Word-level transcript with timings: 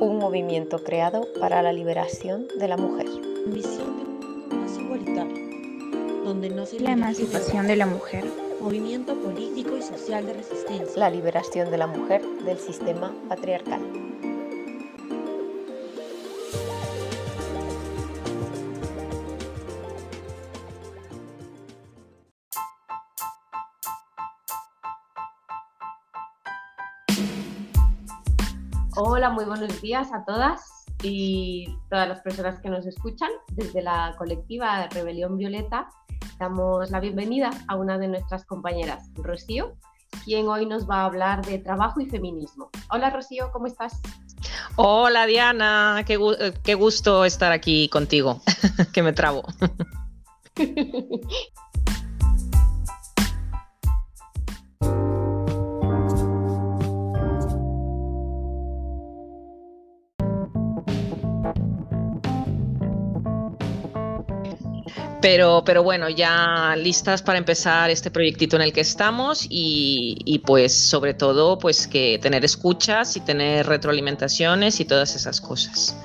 un 0.00 0.18
movimiento 0.18 0.82
creado 0.82 1.28
para 1.38 1.62
la 1.62 1.72
liberación 1.72 2.48
de 2.58 2.68
la 2.68 2.76
mujer. 2.76 3.06
Visión 3.46 3.98
de 3.98 4.04
un 4.04 4.20
mundo 4.20 4.56
más 4.56 4.78
igualitario, 4.78 6.24
donde 6.24 6.50
no 6.50 6.64
se 6.64 6.80
La 6.80 6.92
emancipación 6.92 7.66
de 7.66 7.76
la 7.76 7.86
mujer. 7.86 8.24
movimiento 8.60 9.14
político 9.14 9.76
y 9.76 9.82
social 9.82 10.26
de 10.26 10.34
resistencia. 10.34 10.98
La 10.98 11.10
liberación 11.10 11.70
de 11.70 11.78
la 11.78 11.86
mujer 11.86 12.22
del 12.44 12.58
sistema 12.58 13.14
patriarcal. 13.28 13.80
Muy 29.40 29.56
buenos 29.58 29.80
días 29.80 30.12
a 30.12 30.22
todas 30.26 30.84
y 31.02 31.66
todas 31.88 32.06
las 32.06 32.20
personas 32.20 32.60
que 32.60 32.68
nos 32.68 32.86
escuchan. 32.86 33.30
Desde 33.52 33.80
la 33.80 34.14
colectiva 34.18 34.86
Rebelión 34.88 35.38
Violeta 35.38 35.88
damos 36.38 36.90
la 36.90 37.00
bienvenida 37.00 37.48
a 37.66 37.76
una 37.76 37.96
de 37.96 38.08
nuestras 38.08 38.44
compañeras, 38.44 39.08
Rocío, 39.14 39.76
quien 40.24 40.46
hoy 40.48 40.66
nos 40.66 40.86
va 40.88 40.96
a 40.96 41.04
hablar 41.06 41.42
de 41.46 41.58
trabajo 41.58 42.02
y 42.02 42.10
feminismo. 42.10 42.68
Hola 42.90 43.08
Rocío, 43.08 43.50
¿cómo 43.50 43.66
estás? 43.66 44.02
Hola 44.76 45.24
Diana, 45.24 46.02
qué, 46.06 46.18
gu- 46.18 46.52
qué 46.62 46.74
gusto 46.74 47.24
estar 47.24 47.50
aquí 47.50 47.88
contigo, 47.88 48.42
que 48.92 49.02
me 49.02 49.14
trabo. 49.14 49.44
Pero, 65.20 65.62
pero 65.66 65.82
bueno, 65.82 66.08
ya 66.08 66.74
listas 66.76 67.22
para 67.22 67.38
empezar 67.38 67.90
este 67.90 68.10
proyectito 68.10 68.56
en 68.56 68.62
el 68.62 68.72
que 68.72 68.80
estamos 68.80 69.46
y, 69.50 70.42
pues 70.46 70.88
sobre 70.88 71.12
todo 71.12 71.58
pues 71.58 71.86
que 71.86 72.18
tener 72.22 72.44
escuchas 72.44 73.16
y 73.16 73.20
tener 73.20 73.66
retroalimentaciones 73.66 74.80
y 74.80 74.86
todas 74.86 75.14
esas 75.14 75.40
cosas. 75.40 75.96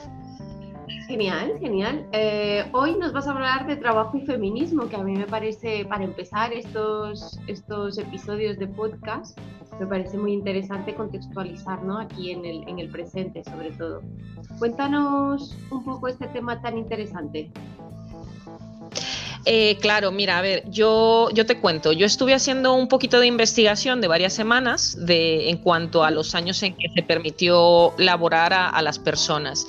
Genial, 1.08 1.54
genial. 1.62 2.06
Eh, 2.12 2.66
hoy 2.74 2.96
nos 2.96 3.14
vas 3.14 3.28
a 3.28 3.32
hablar 3.32 3.68
de 3.68 3.78
trabajo 3.78 4.18
y 4.18 4.26
feminismo, 4.26 4.90
que 4.90 4.98
a 4.98 5.04
mí 5.04 5.16
me 5.16 5.28
parece, 5.28 5.86
para 5.86 6.04
empezar 6.04 6.52
estos, 6.52 7.40
estos 7.48 7.98
episodios 7.98 8.58
de 8.58 8.68
podcast, 8.68 9.38
me 9.80 9.86
parece 9.86 10.18
muy 10.18 10.34
interesante 10.34 10.94
contextualizar 10.94 11.84
¿no? 11.84 12.00
aquí 12.00 12.32
en 12.32 12.44
el, 12.46 12.68
en 12.68 12.80
el 12.80 12.90
presente, 12.90 13.44
sobre 13.44 13.72
todo. 13.72 14.02
Cuéntanos 14.58 15.56
un 15.70 15.86
poco 15.86 16.08
este 16.08 16.28
tema 16.28 16.62
tan 16.62 16.78
interesante. 16.78 17.52
Eh, 19.46 19.78
claro, 19.80 20.12
mira, 20.12 20.40
a 20.40 20.42
ver, 20.42 20.64
yo, 20.70 21.30
yo 21.32 21.46
te 21.46 21.60
cuento, 21.60 21.92
yo 21.92 22.06
estuve 22.06 22.34
haciendo 22.34 22.74
un 22.74 22.88
poquito 22.88 23.20
de 23.20 23.28
investigación 23.28 24.02
de 24.02 24.08
varias 24.08 24.34
semanas 24.34 24.98
en 25.08 25.58
cuanto 25.58 26.04
a 26.04 26.10
los 26.10 26.34
años 26.34 26.64
en 26.64 26.76
que 26.76 26.90
se 26.96 27.04
permitió 27.04 27.94
laborar 27.98 28.54
a, 28.54 28.70
a 28.70 28.82
las 28.82 28.98
personas 28.98 29.68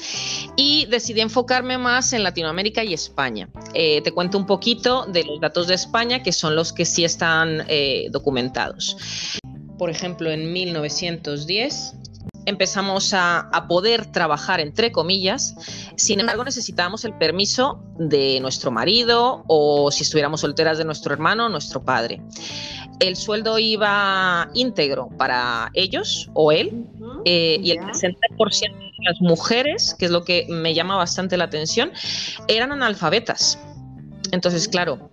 y 0.57 0.87
decidí 0.87 1.21
enfocarme 1.21 1.77
más 1.77 2.13
en 2.15 2.23
Latinoamérica 2.23 2.83
y 2.85 2.95
España. 2.95 3.49
Eh, 3.75 4.01
te 4.03 4.13
cuento 4.13 4.39
un 4.39 4.47
poquito 4.47 5.05
de 5.07 5.25
los 5.25 5.41
datos 5.41 5.67
de 5.67 5.75
España, 5.75 6.23
que 6.23 6.33
son 6.33 6.57
los 6.57 6.73
que 6.73 6.85
sí 6.85 7.05
están 7.05 7.65
eh, 7.69 8.09
documentados. 8.11 8.97
Por 9.79 9.91
ejemplo, 9.91 10.31
en 10.31 10.53
1910 10.53 11.93
empezamos 12.47 13.13
a, 13.13 13.41
a, 13.41 13.69
poder 13.69 14.07
trabajar, 14.07 14.61
entre 14.61 14.93
comillas. 14.93 15.55
Sin 15.97 16.21
embargo, 16.21 16.45
necesitábamos 16.45 17.05
el 17.05 17.15
permiso 17.15 17.83
de 17.99 18.39
nuestro 18.41 18.71
marido 18.71 19.45
o 19.47 19.91
si 19.91 20.05
estuviéramos 20.05 20.41
solteras 20.41 20.79
de 20.79 20.85
nuestro 20.85 21.13
hermano 21.13 21.47
o 21.47 21.49
nuestro 21.49 21.85
padre. 21.85 22.23
El 22.99 23.17
sueldo 23.17 23.59
iba 23.59 24.49
íntegro 24.55 25.11
para 25.19 25.71
ellos 25.75 26.31
o 26.33 26.51
él 26.51 26.87
eh, 27.25 27.59
y 27.63 27.73
el 27.73 27.79
60% 27.79 28.39
de 28.39 29.05
las 29.05 29.21
mujeres, 29.21 29.95
que 29.99 30.07
es 30.07 30.11
lo 30.11 30.25
que 30.25 30.47
me 30.49 30.73
llama 30.73 30.97
bastante 30.97 31.37
la 31.37 31.45
atención, 31.45 31.93
eran 32.49 32.73
analfabetas. 32.73 33.59
Entonces, 34.37 34.69
claro, 34.69 35.09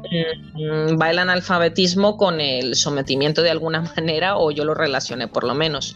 va 1.01 1.09
el 1.09 1.17
analfabetismo 1.17 2.17
con 2.17 2.41
el 2.41 2.75
sometimiento 2.75 3.41
de 3.41 3.51
alguna 3.51 3.81
manera, 3.95 4.35
o 4.37 4.51
yo 4.51 4.65
lo 4.65 4.73
relacioné 4.73 5.29
por 5.29 5.45
lo 5.45 5.55
menos. 5.55 5.95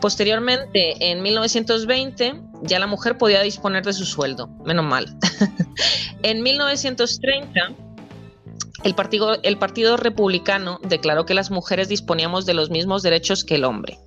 Posteriormente, 0.00 1.10
en 1.10 1.20
1920, 1.20 2.40
ya 2.62 2.78
la 2.78 2.86
mujer 2.86 3.18
podía 3.18 3.42
disponer 3.42 3.84
de 3.84 3.92
su 3.92 4.06
sueldo, 4.06 4.46
menos 4.64 4.84
mal. 4.84 5.06
en 6.22 6.44
1930, 6.44 7.72
el 8.84 8.94
partido, 8.94 9.42
el 9.42 9.58
partido 9.58 9.96
Republicano 9.96 10.78
declaró 10.84 11.26
que 11.26 11.34
las 11.34 11.50
mujeres 11.50 11.88
disponíamos 11.88 12.46
de 12.46 12.54
los 12.54 12.70
mismos 12.70 13.02
derechos 13.02 13.42
que 13.42 13.56
el 13.56 13.64
hombre. 13.64 13.98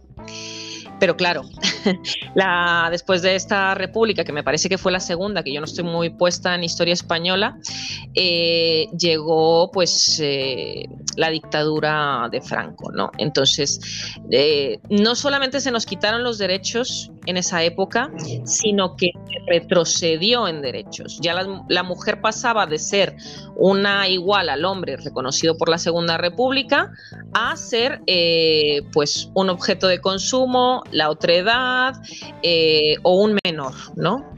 Pero 0.99 1.17
claro, 1.17 1.43
la, 2.35 2.87
después 2.91 3.21
de 3.21 3.35
esta 3.35 3.75
república, 3.75 4.23
que 4.23 4.31
me 4.31 4.43
parece 4.43 4.69
que 4.69 4.77
fue 4.77 4.91
la 4.91 4.99
segunda, 4.99 5.43
que 5.43 5.53
yo 5.53 5.59
no 5.59 5.65
estoy 5.65 5.83
muy 5.83 6.09
puesta 6.09 6.55
en 6.55 6.63
historia 6.63 6.93
española, 6.93 7.57
eh, 8.15 8.87
llegó 8.97 9.71
pues 9.71 10.19
eh, 10.21 10.87
la 11.17 11.29
dictadura 11.29 12.29
de 12.31 12.41
Franco, 12.41 12.91
¿no? 12.91 13.11
Entonces, 13.17 13.79
eh, 14.31 14.79
no 14.89 15.15
solamente 15.15 15.59
se 15.59 15.71
nos 15.71 15.85
quitaron 15.85 16.23
los 16.23 16.37
derechos 16.37 17.11
en 17.25 17.37
esa 17.37 17.63
época, 17.63 18.11
sino 18.45 18.95
que 18.95 19.11
retrocedió 19.47 20.47
en 20.47 20.61
derechos. 20.61 21.19
Ya 21.21 21.33
la, 21.33 21.63
la 21.69 21.83
mujer 21.83 22.21
pasaba 22.21 22.65
de 22.65 22.79
ser 22.79 23.15
una 23.55 24.07
igual 24.09 24.49
al 24.49 24.65
hombre 24.65 24.97
reconocido 24.97 25.57
por 25.57 25.69
la 25.69 25.77
Segunda 25.77 26.17
República 26.17 26.91
a 27.33 27.55
ser 27.55 28.01
pues 28.91 29.29
un 29.33 29.49
objeto 29.49 29.87
de 29.87 30.01
consumo, 30.01 30.83
la 30.93 31.09
otredad 31.09 31.95
eh, 32.41 32.95
o 33.01 33.21
un 33.21 33.37
menor, 33.43 33.73
¿no? 33.95 34.33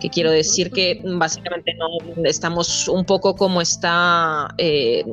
Que 0.00 0.10
quiero 0.10 0.30
decir 0.30 0.70
que 0.70 1.00
básicamente 1.04 1.74
no 1.74 2.24
estamos 2.24 2.88
un 2.88 3.04
poco 3.04 3.34
como 3.34 3.60
está, 3.60 4.54
eh, 4.58 5.04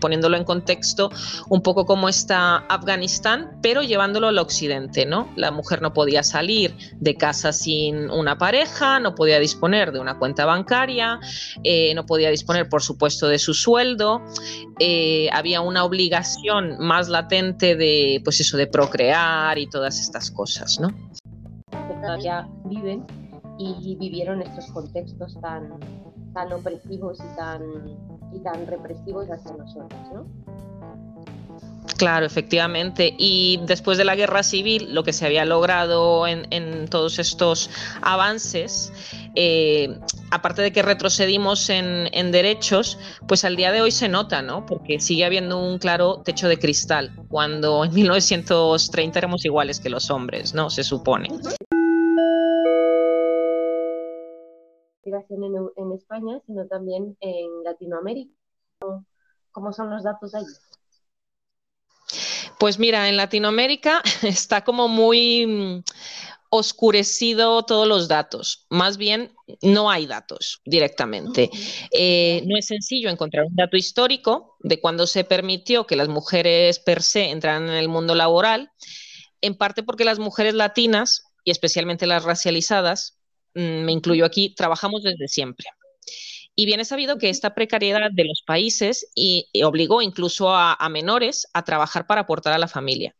poniéndolo 0.00 0.36
en 0.36 0.44
contexto, 0.44 1.10
un 1.48 1.62
poco 1.62 1.84
como 1.84 2.08
está 2.08 2.58
Afganistán, 2.68 3.58
pero 3.62 3.82
llevándolo 3.82 4.28
al 4.28 4.38
occidente, 4.38 5.06
¿no? 5.06 5.28
La 5.36 5.50
mujer 5.50 5.82
no 5.82 5.92
podía 5.92 6.22
salir 6.22 6.74
de 6.96 7.14
casa 7.14 7.52
sin 7.52 8.10
una 8.10 8.38
pareja, 8.38 9.00
no 9.00 9.14
podía 9.14 9.38
disponer 9.38 9.92
de 9.92 10.00
una 10.00 10.18
cuenta 10.18 10.44
bancaria, 10.44 11.20
eh, 11.62 11.94
no 11.94 12.06
podía 12.06 12.30
disponer, 12.30 12.68
por 12.68 12.82
supuesto, 12.82 13.28
de 13.28 13.38
su 13.38 13.54
sueldo, 13.54 14.22
eh, 14.78 15.28
había 15.32 15.60
una 15.60 15.84
obligación 15.84 16.76
más 16.78 17.08
latente 17.08 17.76
de, 17.76 18.20
pues 18.24 18.40
eso, 18.40 18.56
de 18.56 18.66
procrear 18.66 19.58
y 19.58 19.68
todas 19.68 20.00
estas 20.00 20.30
cosas, 20.30 20.80
¿no? 20.80 20.92
Ya 22.20 22.48
viven 22.64 23.06
y 23.58 23.96
vivieron 23.96 24.42
estos 24.42 24.66
contextos 24.72 25.38
tan, 25.40 25.78
tan 26.34 26.52
opresivos 26.52 27.18
y 27.20 27.36
tan, 27.36 27.62
y 28.32 28.38
tan 28.40 28.66
represivos 28.66 29.28
hacia 29.30 29.52
nosotros, 29.52 30.00
¿no? 30.12 30.26
Claro, 32.02 32.26
efectivamente. 32.26 33.14
Y 33.16 33.60
después 33.66 33.96
de 33.96 34.04
la 34.04 34.16
guerra 34.16 34.42
civil, 34.42 34.92
lo 34.92 35.04
que 35.04 35.12
se 35.12 35.24
había 35.24 35.44
logrado 35.44 36.26
en, 36.26 36.46
en 36.50 36.88
todos 36.88 37.20
estos 37.20 37.70
avances, 38.00 38.92
eh, 39.36 39.98
aparte 40.30 40.62
de 40.62 40.72
que 40.72 40.82
retrocedimos 40.82 41.70
en, 41.70 42.08
en, 42.12 42.32
derechos, 42.32 42.98
pues 43.28 43.44
al 43.44 43.54
día 43.54 43.70
de 43.70 43.82
hoy 43.82 43.92
se 43.92 44.08
nota, 44.08 44.42
¿no? 44.42 44.66
Porque 44.66 44.98
sigue 44.98 45.24
habiendo 45.24 45.58
un 45.58 45.78
claro 45.78 46.22
techo 46.24 46.48
de 46.48 46.58
cristal, 46.58 47.12
cuando 47.28 47.84
en 47.84 47.94
1930 47.94 49.18
éramos 49.18 49.44
iguales 49.44 49.78
que 49.78 49.88
los 49.88 50.10
hombres, 50.10 50.54
¿no? 50.54 50.70
Se 50.70 50.82
supone. 50.82 51.28
En, 55.04 55.14
en, 55.76 55.92
España, 55.92 56.40
sino 56.46 56.66
también 56.66 57.16
en 57.20 57.64
Latinoamérica. 57.64 58.32
¿Cómo 59.50 59.72
son 59.72 59.90
los 59.90 60.04
datos 60.04 60.34
allí? 60.34 60.46
Pues 62.58 62.78
mira, 62.78 63.08
en 63.08 63.16
Latinoamérica 63.16 64.02
está 64.22 64.62
como 64.62 64.86
muy 64.86 65.82
oscurecido 66.54 67.62
todos 67.64 67.88
los 67.88 68.08
datos. 68.08 68.66
Más 68.68 68.98
bien, 68.98 69.32
no 69.62 69.90
hay 69.90 70.06
datos 70.06 70.60
directamente. 70.66 71.50
Eh, 71.90 72.42
no 72.46 72.58
es 72.58 72.66
sencillo 72.66 73.08
encontrar 73.08 73.46
un 73.46 73.56
dato 73.56 73.78
histórico 73.78 74.56
de 74.60 74.78
cuando 74.78 75.06
se 75.06 75.24
permitió 75.24 75.86
que 75.86 75.96
las 75.96 76.08
mujeres 76.08 76.78
per 76.78 77.02
se 77.02 77.30
entraran 77.30 77.70
en 77.70 77.76
el 77.76 77.88
mundo 77.88 78.14
laboral, 78.14 78.70
en 79.40 79.56
parte 79.56 79.82
porque 79.82 80.04
las 80.04 80.18
mujeres 80.18 80.52
latinas, 80.52 81.24
y 81.42 81.52
especialmente 81.52 82.06
las 82.06 82.22
racializadas, 82.22 83.21
me 83.54 83.92
incluyo 83.92 84.24
aquí, 84.24 84.54
trabajamos 84.54 85.02
desde 85.02 85.28
siempre. 85.28 85.66
Y 86.54 86.66
bien 86.66 86.80
es 86.80 86.88
sabido 86.88 87.18
que 87.18 87.30
esta 87.30 87.54
precariedad 87.54 88.10
de 88.12 88.24
los 88.24 88.42
países 88.46 89.10
y, 89.14 89.48
y 89.52 89.62
obligó 89.62 90.02
incluso 90.02 90.50
a, 90.50 90.74
a, 90.74 90.88
menores 90.90 91.46
a 91.54 91.64
trabajar 91.64 92.06
para 92.06 92.22
aportar 92.22 92.52
a 92.52 92.58
la 92.58 92.68
familia. 92.68 93.14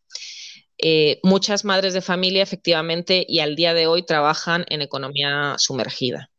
eh, 0.79 1.21
muchas 1.23 1.65
madres 1.65 1.95
de 1.95 2.01
familia 2.03 2.43
efectivamente 2.43 3.25
y 3.29 3.39
al 3.41 3.55
día 3.57 3.73
de 3.75 3.87
hoy 3.87 4.05
trabajan 4.05 4.65
en 4.69 4.83
economía 4.83 5.55
sumergida. 5.59 6.31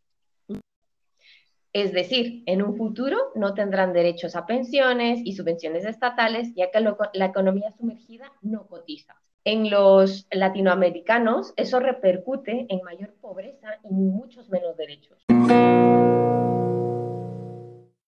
Es 1.74 1.92
decir, 1.92 2.44
en 2.46 2.62
un 2.62 2.78
futuro 2.78 3.18
no 3.36 3.54
tendrán 3.56 3.94
derechos 3.94 4.36
a 4.36 4.46
pensiones 4.46 5.22
y 5.24 5.34
subvenciones 5.36 5.86
estatales, 5.86 6.50
ya 6.56 6.70
que 6.72 6.80
la 6.82 7.26
economía 7.26 7.72
sumergida 7.78 8.32
no 8.42 8.68
cotiza. 8.68 9.16
En 9.46 9.70
los 9.70 10.26
latinoamericanos 10.32 11.54
eso 11.58 11.82
repercute 11.82 12.66
en 12.70 12.82
mayor 12.84 13.14
pobreza 13.20 13.68
y 13.84 13.94
muchos 13.94 14.50
menos 14.50 14.78
derechos. 14.78 15.18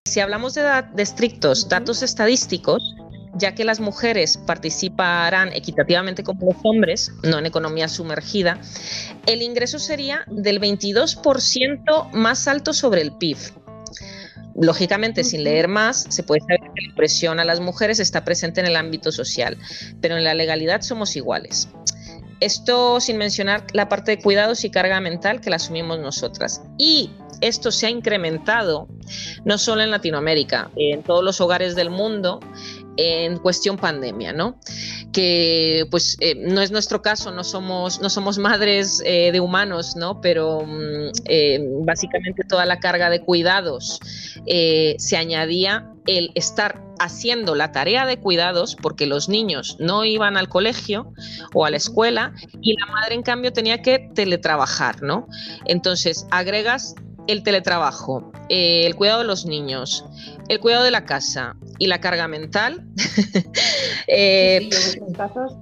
Si 0.05 0.21
hablamos 0.21 0.53
de, 0.53 0.61
de 0.93 1.03
estrictos 1.03 1.67
datos 1.67 2.03
estadísticos, 2.03 2.95
ya 3.33 3.53
que 3.53 3.65
las 3.65 3.81
mujeres 3.81 4.37
participarán 4.37 5.51
equitativamente 5.51 6.23
como 6.23 6.53
los 6.53 6.55
hombres, 6.63 7.11
no 7.21 7.37
en 7.37 7.45
economía 7.45 7.89
sumergida, 7.89 8.57
el 9.25 9.41
ingreso 9.41 9.77
sería 9.77 10.23
del 10.27 10.61
22% 10.61 12.11
más 12.13 12.47
alto 12.47 12.71
sobre 12.71 13.01
el 13.01 13.11
PIB. 13.17 13.64
Lógicamente, 14.55 15.23
sin 15.23 15.43
leer 15.43 15.67
más, 15.67 16.05
se 16.09 16.23
puede 16.23 16.41
saber 16.41 16.61
que 16.61 16.87
la 16.87 16.95
presión 16.95 17.39
a 17.39 17.45
las 17.45 17.59
mujeres 17.59 17.99
está 17.99 18.23
presente 18.23 18.61
en 18.61 18.67
el 18.67 18.75
ámbito 18.75 19.11
social, 19.11 19.57
pero 20.01 20.15
en 20.15 20.23
la 20.23 20.33
legalidad 20.33 20.81
somos 20.81 21.15
iguales. 21.15 21.67
Esto 22.39 22.99
sin 22.99 23.17
mencionar 23.17 23.65
la 23.73 23.89
parte 23.89 24.11
de 24.11 24.21
cuidados 24.21 24.63
y 24.63 24.69
carga 24.69 24.99
mental 24.99 25.41
que 25.41 25.49
la 25.49 25.57
asumimos 25.57 25.99
nosotras. 25.99 26.61
Y 26.77 27.11
esto 27.41 27.71
se 27.71 27.87
ha 27.87 27.89
incrementado 27.89 28.87
no 29.43 29.57
solo 29.57 29.81
en 29.81 29.91
Latinoamérica, 29.91 30.71
en 30.75 31.03
todos 31.03 31.23
los 31.23 31.41
hogares 31.41 31.75
del 31.75 31.89
mundo 31.89 32.39
en 32.97 33.37
cuestión 33.37 33.77
pandemia, 33.77 34.33
¿no? 34.33 34.59
Que 35.11 35.85
pues 35.91 36.17
eh, 36.19 36.35
no 36.35 36.61
es 36.61 36.71
nuestro 36.71 37.01
caso, 37.01 37.31
no 37.31 37.43
somos, 37.43 38.01
no 38.01 38.09
somos 38.09 38.37
madres 38.37 39.01
eh, 39.05 39.31
de 39.31 39.39
humanos, 39.39 39.95
¿no? 39.95 40.21
Pero 40.21 40.61
mm, 40.65 41.11
eh, 41.25 41.59
básicamente 41.85 42.43
toda 42.47 42.65
la 42.65 42.79
carga 42.79 43.09
de 43.09 43.21
cuidados 43.21 43.99
se 44.45 45.17
añadía 45.17 45.89
el 46.05 46.31
estar 46.35 46.81
haciendo 46.99 47.55
la 47.55 47.71
tarea 47.71 48.05
de 48.05 48.19
cuidados 48.19 48.75
porque 48.75 49.05
los 49.05 49.27
niños 49.27 49.77
no 49.79 50.05
iban 50.05 50.37
al 50.37 50.49
colegio 50.49 51.11
o 51.53 51.65
a 51.65 51.71
la 51.71 51.77
escuela 51.77 52.33
y 52.61 52.77
la 52.79 52.85
madre 52.87 53.15
en 53.15 53.23
cambio 53.23 53.51
tenía 53.51 53.81
que 53.81 53.99
teletrabajar, 54.13 55.01
¿no? 55.01 55.27
Entonces 55.65 56.27
agregas 56.31 56.95
el 57.27 57.43
teletrabajo, 57.43 58.31
el 58.49 58.95
cuidado 58.95 59.19
de 59.19 59.25
los 59.25 59.45
niños, 59.45 60.05
el 60.47 60.59
cuidado 60.59 60.83
de 60.83 60.91
la 60.91 61.05
casa 61.05 61.55
y 61.79 61.87
la 61.87 61.99
carga 61.99 62.27
mental. 62.27 62.85
Eh, 64.07 64.57
en, 64.57 64.65
muchos 65.03 65.17
casos, 65.17 65.57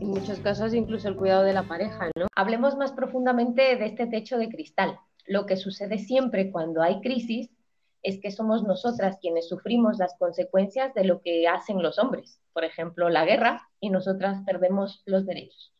en 0.00 0.08
muchos 0.08 0.38
casos 0.40 0.74
incluso 0.74 1.06
el 1.06 1.14
cuidado 1.14 1.44
de 1.44 1.52
la 1.52 1.62
pareja, 1.62 2.10
¿no? 2.16 2.26
Hablemos 2.34 2.76
más 2.76 2.90
profundamente 2.90 3.76
de 3.76 3.86
este 3.86 4.08
techo 4.08 4.38
de 4.38 4.48
cristal. 4.48 4.98
Lo 5.24 5.46
que 5.46 5.56
sucede 5.56 5.98
siempre 5.98 6.50
cuando 6.50 6.82
hay 6.82 7.00
crisis 7.00 7.48
es 8.02 8.18
que 8.20 8.32
somos 8.32 8.64
nosotras 8.64 9.18
quienes 9.20 9.48
sufrimos 9.48 9.98
las 9.98 10.16
consecuencias 10.18 10.92
de 10.94 11.04
lo 11.04 11.20
que 11.22 11.46
hacen 11.46 11.80
los 11.80 12.00
hombres. 12.00 12.40
Por 12.52 12.64
ejemplo, 12.64 13.08
la 13.08 13.24
guerra 13.24 13.68
y 13.78 13.90
nosotras 13.90 14.42
perdemos 14.44 15.02
los 15.06 15.24
derechos. 15.26 15.72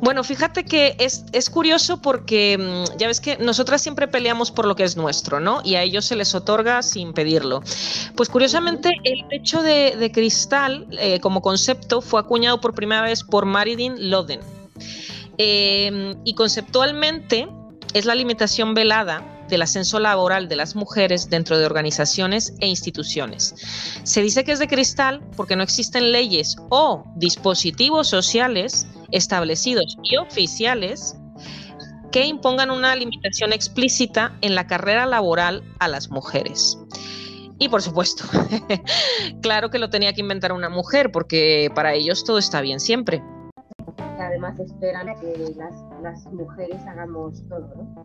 Bueno, 0.00 0.22
fíjate 0.22 0.64
que 0.64 0.96
es, 0.98 1.50
curioso 1.50 2.00
porque 2.00 2.56
mm, 2.56 2.98
ya 2.98 3.08
ves 3.08 3.20
que 3.20 3.36
nosotras 3.38 3.82
siempre 3.82 4.06
peleamos 4.06 4.52
por 4.52 4.64
lo 4.64 4.76
que 4.76 4.84
es 4.84 4.96
nuestro, 4.96 5.40
¿no? 5.40 5.60
Y 5.64 5.74
a 5.74 5.82
ellos 5.82 6.04
se 6.04 6.14
les 6.14 6.34
otorga 6.34 6.82
sin 6.82 7.12
pedirlo. 7.12 7.62
Pues 8.14 8.28
curiosamente, 8.28 8.92
el 9.02 9.26
techo 9.28 9.62
de, 9.62 10.10
cristal 10.14 10.86
eh, 10.92 11.18
como 11.20 11.42
concepto 11.42 12.00
fue 12.00 12.20
acuñado 12.20 12.60
por 12.60 12.74
primera 12.74 13.02
vez 13.02 13.24
por 13.24 13.44
Marilyn 13.44 14.10
Loden. 14.10 14.40
Em, 15.36 16.16
y 16.24 16.34
conceptualmente 16.34 17.48
es 17.92 18.04
la 18.04 18.14
limitación 18.14 18.74
velada 18.74 19.24
del 19.48 19.62
ascenso 19.62 19.98
laboral 19.98 20.48
de 20.48 20.56
las 20.56 20.76
mujeres 20.76 21.30
dentro 21.30 21.58
de 21.58 21.66
organizaciones 21.66 22.54
e 22.60 22.66
instituciones. 22.66 23.54
Se 24.04 24.22
dice 24.22 24.44
que 24.44 24.52
es 24.52 24.58
de 24.58 24.68
cristal 24.68 25.22
porque 25.36 25.56
no 25.56 25.62
existen 25.62 26.12
leyes 26.12 26.56
o 26.68 27.04
dispositivos 27.16 28.08
sociales 28.08 28.86
establecidos 29.10 29.96
y 30.02 30.16
oficiales 30.16 31.16
que 32.10 32.24
impongan 32.26 32.70
una 32.70 32.94
limitación 32.96 33.52
explícita 33.52 34.36
en 34.40 34.54
la 34.54 34.66
carrera 34.66 35.06
laboral 35.06 35.62
a 35.78 35.88
las 35.88 36.10
mujeres. 36.10 36.78
Y 37.58 37.68
por 37.68 37.82
supuesto, 37.82 38.24
claro 39.42 39.70
que 39.70 39.78
lo 39.78 39.90
tenía 39.90 40.12
que 40.12 40.20
inventar 40.20 40.52
una 40.52 40.68
mujer, 40.68 41.10
porque 41.10 41.70
para 41.74 41.92
ellos 41.92 42.24
todo 42.24 42.38
está 42.38 42.60
bien 42.60 42.80
siempre. 42.80 43.22
Además 44.18 44.58
esperan 44.60 45.06
que 45.20 45.54
las, 45.56 46.26
mujeres 46.32 46.80
hagamos 46.86 47.42
todo, 47.48 47.68
¿no? 47.76 48.04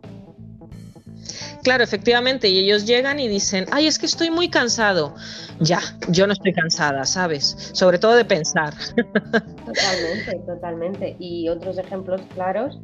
Claro, 1.64 1.82
efectivamente, 1.82 2.46
y 2.48 2.58
ellos 2.58 2.84
llegan 2.84 3.18
y 3.18 3.26
dicen, 3.26 3.64
ay, 3.72 3.86
es 3.86 3.98
que 3.98 4.04
estoy 4.04 4.30
muy 4.30 4.50
cansado. 4.50 5.14
Ya, 5.60 5.80
yo 6.08 6.26
no 6.26 6.34
estoy 6.34 6.52
cansada, 6.52 7.06
¿sabes? 7.06 7.70
Sobre 7.72 7.98
todo 7.98 8.14
de 8.16 8.24
pensar. 8.26 8.74
Totalmente, 8.94 10.38
totalmente. 10.46 11.16
Y 11.18 11.48
otros 11.48 11.78
ejemplos 11.78 12.20
claros, 12.34 12.78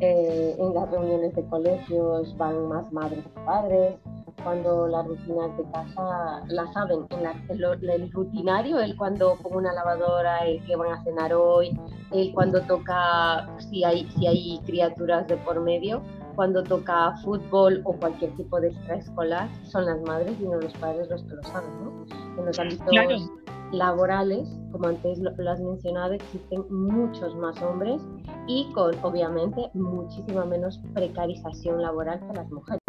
eh, 0.00 0.56
en 0.58 0.74
las 0.74 0.90
reuniones 0.90 1.36
de 1.36 1.44
colegios 1.46 2.36
van 2.36 2.66
más 2.66 2.92
madres 2.92 3.22
que 3.22 3.40
padres, 3.44 3.94
cuando 4.42 4.88
las 4.88 5.06
rutinas 5.06 5.56
de 5.56 5.64
casa 5.72 6.42
las 6.48 6.72
saben, 6.72 7.06
en, 7.10 7.90
el 7.90 8.12
rutinario, 8.12 8.80
el 8.80 8.96
cuando 8.96 9.36
pongo 9.36 9.58
una 9.58 9.72
lavadora, 9.72 10.38
el 10.38 10.62
que 10.64 10.74
van 10.74 10.92
a 10.92 11.04
cenar 11.04 11.32
hoy, 11.32 11.78
el 12.10 12.32
cuando 12.32 12.60
toca, 12.62 13.48
si 13.70 13.84
hay, 13.84 14.08
si 14.10 14.26
hay 14.26 14.60
criaturas 14.66 15.26
de 15.28 15.36
por 15.36 15.60
medio, 15.60 16.02
cuando 16.36 16.62
toca 16.62 17.16
fútbol 17.24 17.80
o 17.84 17.94
cualquier 17.94 18.30
tipo 18.36 18.60
de 18.60 18.68
extraescolar, 18.68 19.48
son 19.64 19.86
las 19.86 20.00
madres 20.02 20.34
y 20.38 20.44
no 20.44 20.60
los 20.60 20.72
padres 20.74 21.08
los 21.08 21.22
que 21.24 21.34
lo 21.34 21.42
saben, 21.44 21.70
¿no? 21.82 22.06
En 22.38 22.46
los 22.46 22.58
ámbitos 22.58 23.30
laborales, 23.72 24.46
como 24.70 24.88
antes 24.88 25.18
lo, 25.18 25.50
has 25.50 25.60
mencionado, 25.60 26.12
existen 26.12 26.64
muchos 26.70 27.34
más 27.36 27.60
hombres 27.62 28.02
y 28.46 28.70
con, 28.74 28.94
obviamente, 29.02 29.70
muchísima 29.74 30.44
menos 30.44 30.78
precarización 30.94 31.82
laboral 31.82 32.20
que 32.20 32.34
las 32.34 32.50
mujeres. 32.50 32.80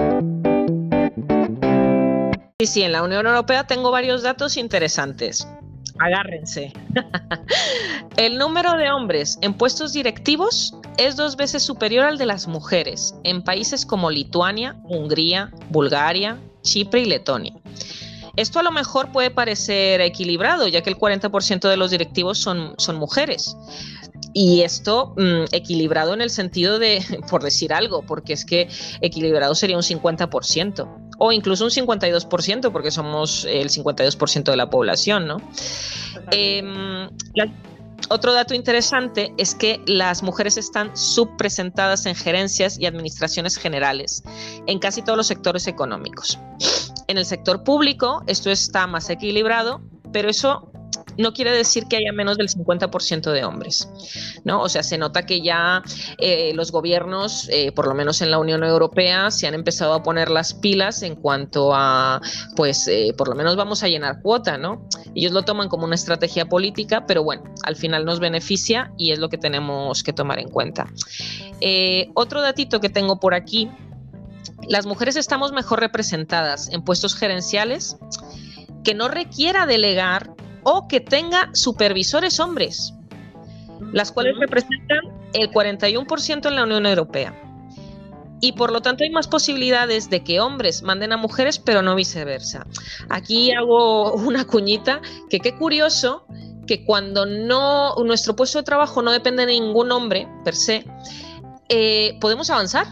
Sí, 2.60 2.68
sí, 2.68 2.82
en 2.84 2.92
la 2.92 3.02
Unión 3.02 3.26
Europea 3.26 3.66
tengo 3.66 3.92
varios 3.92 4.24
datos 4.24 4.58
interesantes. 4.58 5.48
Agárrense. 6.00 6.74
El 8.18 8.38
número 8.38 8.74
de 8.74 8.92
hombres 8.92 9.40
en 9.42 9.54
puestos 9.54 9.94
directivos 9.94 10.77
es 10.97 11.16
dos 11.16 11.35
veces 11.35 11.63
superior 11.63 12.06
al 12.06 12.18
de 12.18 12.25
las 12.25 12.47
mujeres 12.47 13.16
en 13.23 13.44
países 13.44 13.85
como 13.85 14.09
Lituania, 14.11 14.75
Hungría, 14.83 15.51
Bulgaria, 15.69 16.37
Chipre 16.61 17.01
y 17.01 17.06
Letonia. 17.06 17.54
Esto 18.35 18.59
a 18.59 18.63
lo 18.63 18.71
mejor 18.71 19.11
puede 19.11 19.31
parecer 19.31 19.99
equilibrado, 20.01 20.68
ya 20.68 20.81
que 20.81 20.92
el 20.92 20.97
40% 20.97 21.69
de 21.69 21.77
los 21.77 21.89
directivos 21.89 22.37
son, 22.37 22.75
son 22.77 22.97
mujeres. 22.97 23.57
Y 24.33 24.61
esto 24.61 25.16
mm, 25.18 25.45
equilibrado 25.51 26.13
en 26.13 26.21
el 26.21 26.30
sentido 26.30 26.77
de, 26.77 27.04
por 27.30 27.44
decir 27.44 27.73
algo, 27.73 28.04
porque 28.04 28.33
es 28.33 28.45
que 28.45 28.69
equilibrado 29.01 29.56
sería 29.56 29.75
un 29.75 29.83
50% 29.83 30.87
o 31.19 31.31
incluso 31.31 31.66
un 31.66 31.71
52% 31.71 32.71
porque 32.71 32.92
somos 32.92 33.45
el 33.45 33.69
52% 33.69 34.44
de 34.44 34.56
la 34.56 34.69
población, 34.69 35.25
¿no? 35.25 35.42
Otro 38.09 38.33
dato 38.33 38.54
interesante 38.54 39.33
es 39.37 39.54
que 39.54 39.81
las 39.85 40.23
mujeres 40.23 40.57
están 40.57 40.95
subpresentadas 40.95 42.06
en 42.06 42.16
gerencias 42.16 42.80
y 42.80 42.85
administraciones 42.85 43.57
generales 43.57 44.23
en 44.66 44.80
casi 44.80 45.01
todos 45.01 45.18
los 45.18 45.27
sectores 45.27 45.68
económicos. 45.68 46.39
En 47.07 47.18
el 47.18 47.25
sector 47.25 47.63
público 47.63 48.23
esto 48.27 48.49
está 48.49 48.87
más 48.87 49.09
equilibrado, 49.09 49.81
pero 50.11 50.30
eso 50.30 50.71
no 51.18 51.33
quiere 51.33 51.52
decir 51.52 51.86
que 51.88 51.97
haya 51.97 52.12
menos 52.14 52.38
del 52.38 52.50
50% 52.50 53.31
de 53.31 53.44
hombres, 53.44 53.90
¿no? 54.44 54.62
O 54.62 54.69
sea, 54.69 54.83
se 54.83 54.97
nota 54.97 55.26
que 55.26 55.42
ya 55.42 55.83
eh, 56.18 56.54
los 56.54 56.71
gobiernos, 56.71 57.50
eh, 57.50 57.71
por 57.71 57.88
lo 57.88 57.95
menos 57.95 58.21
en 58.21 58.31
la 58.31 58.40
Unión 58.40 58.64
Europea, 58.64 59.31
se 59.31 59.47
han 59.47 59.54
empezado 59.54 59.94
a 59.94 60.04
poner 60.04 60.30
las 60.30 60.54
pilas 60.54 61.02
en 61.04 61.16
cuanto 61.16 61.74
a, 61.74 62.21
pues, 62.56 62.88
eh, 62.88 63.14
por 63.18 63.28
lo 63.28 63.36
menos 63.36 63.56
vamos 63.56 63.83
a 63.83 63.88
llenar 63.88 64.21
cuota, 64.21 64.57
¿no? 64.57 64.88
Ellos 65.16 65.31
lo 65.31 65.44
toman 65.44 65.69
como 65.69 65.86
una 65.86 65.95
estrategia 65.95 66.45
política, 66.45 67.06
pero 67.06 67.24
bueno, 67.24 67.44
al 67.64 67.76
final 67.76 68.06
nos 68.06 68.19
beneficia 68.19 68.92
y 68.97 69.12
es 69.12 69.19
lo 69.19 69.30
que 69.30 69.38
tenemos 69.38 70.04
que 70.04 70.14
tomar 70.14 70.40
en 70.40 70.50
cuenta. 70.50 70.88
otro 72.14 72.42
datito 72.42 72.80
que 72.80 72.90
tengo 72.90 73.19
por 73.19 73.33
aquí, 73.33 73.69
las 74.68 74.86
mujeres 74.86 75.16
estamos 75.16 75.52
mejor 75.52 75.80
representadas 75.80 76.69
en 76.69 76.83
puestos 76.83 77.16
gerenciales 77.16 77.97
que 78.83 78.94
no 78.94 79.07
requiera 79.07 79.66
delegar 79.66 80.37
o 80.69 80.86
que 80.86 81.00
tenga 81.00 81.50
supervisores 81.54 82.42
hombres, 82.42 82.94
las 83.94 84.12
cuales 84.12 84.36
representan 84.38 85.00
el 85.31 85.50
41% 85.50 86.45
en 86.45 86.56
la 86.56 86.64
Unión 86.64 86.86
Europea. 86.86 87.33
y 88.40 88.52
por 88.52 88.71
lo 88.71 88.81
tanto 88.81 89.04
hay 89.04 89.09
más 89.09 89.28
posibilidades 89.28 90.12
de 90.12 90.24
que 90.24 90.40
hombres 90.40 90.83
manden 90.83 91.12
a 91.12 91.18
mujeres, 91.18 91.57
pero 91.57 91.81
no 91.81 91.95
viceversa. 91.95 92.68
Aquí 93.09 93.52
hago 93.52 94.14
una 94.14 94.45
cuñita 94.45 95.02
que 95.28 95.40
qué 95.40 95.56
curioso 95.56 96.28
que 96.68 96.86
cuando 96.86 97.26
no 97.26 97.95
nuestro 98.06 98.36
puesto 98.36 98.59
de 98.59 98.64
trabajo 98.64 99.02
no 99.02 99.12
depende 99.12 99.47
de 99.47 99.54
ningún 99.54 99.92
hombre 99.92 100.28
per 100.44 100.54
se, 100.54 100.86
eh, 101.69 102.16
podemos 102.21 102.52
avanzar, 102.52 102.86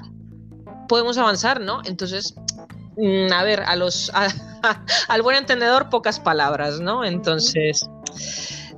podemos 0.87 1.15
avanzar, 1.19 1.61
¿no? 1.61 1.81
Entonces, 1.85 2.33
a 3.31 3.43
ver, 3.43 3.61
a 3.61 3.75
los 3.75 4.11
al 5.07 5.21
buen 5.21 5.37
entendedor 5.37 5.89
pocas 5.89 6.19
palabras, 6.19 6.79
¿no? 6.79 7.03
Entonces, 7.03 7.89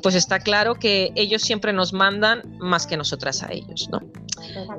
pues 0.01 0.15
está 0.15 0.39
claro 0.39 0.75
que 0.75 1.11
ellos 1.15 1.41
siempre 1.41 1.73
nos 1.73 1.93
mandan 1.93 2.57
más 2.59 2.87
que 2.87 2.97
nosotras 2.97 3.43
a 3.43 3.51
ellos, 3.51 3.89
¿no? 3.91 4.01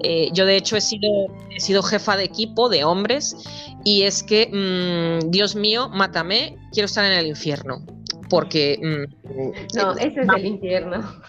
Eh, 0.03 0.31
yo 0.33 0.47
de 0.47 0.57
hecho 0.57 0.77
he 0.77 0.81
sido, 0.81 1.27
he 1.51 1.61
sido 1.61 1.83
jefa 1.83 2.17
de 2.17 2.25
equipo 2.25 2.69
de 2.69 2.85
hombres 2.85 3.37
y 3.85 4.03
es 4.03 4.23
que, 4.23 4.47
mm, 4.47 5.31
Dios 5.31 5.55
mío, 5.55 5.89
mátame, 5.89 6.57
quiero 6.73 6.87
estar 6.87 7.05
en 7.05 7.13
el 7.13 7.27
infierno. 7.27 7.85
Porque... 8.29 8.79
Mm, 8.81 9.77
no, 9.77 9.93
ese 9.93 10.21
es 10.21 10.29
el 10.37 10.47
infierno. 10.47 11.23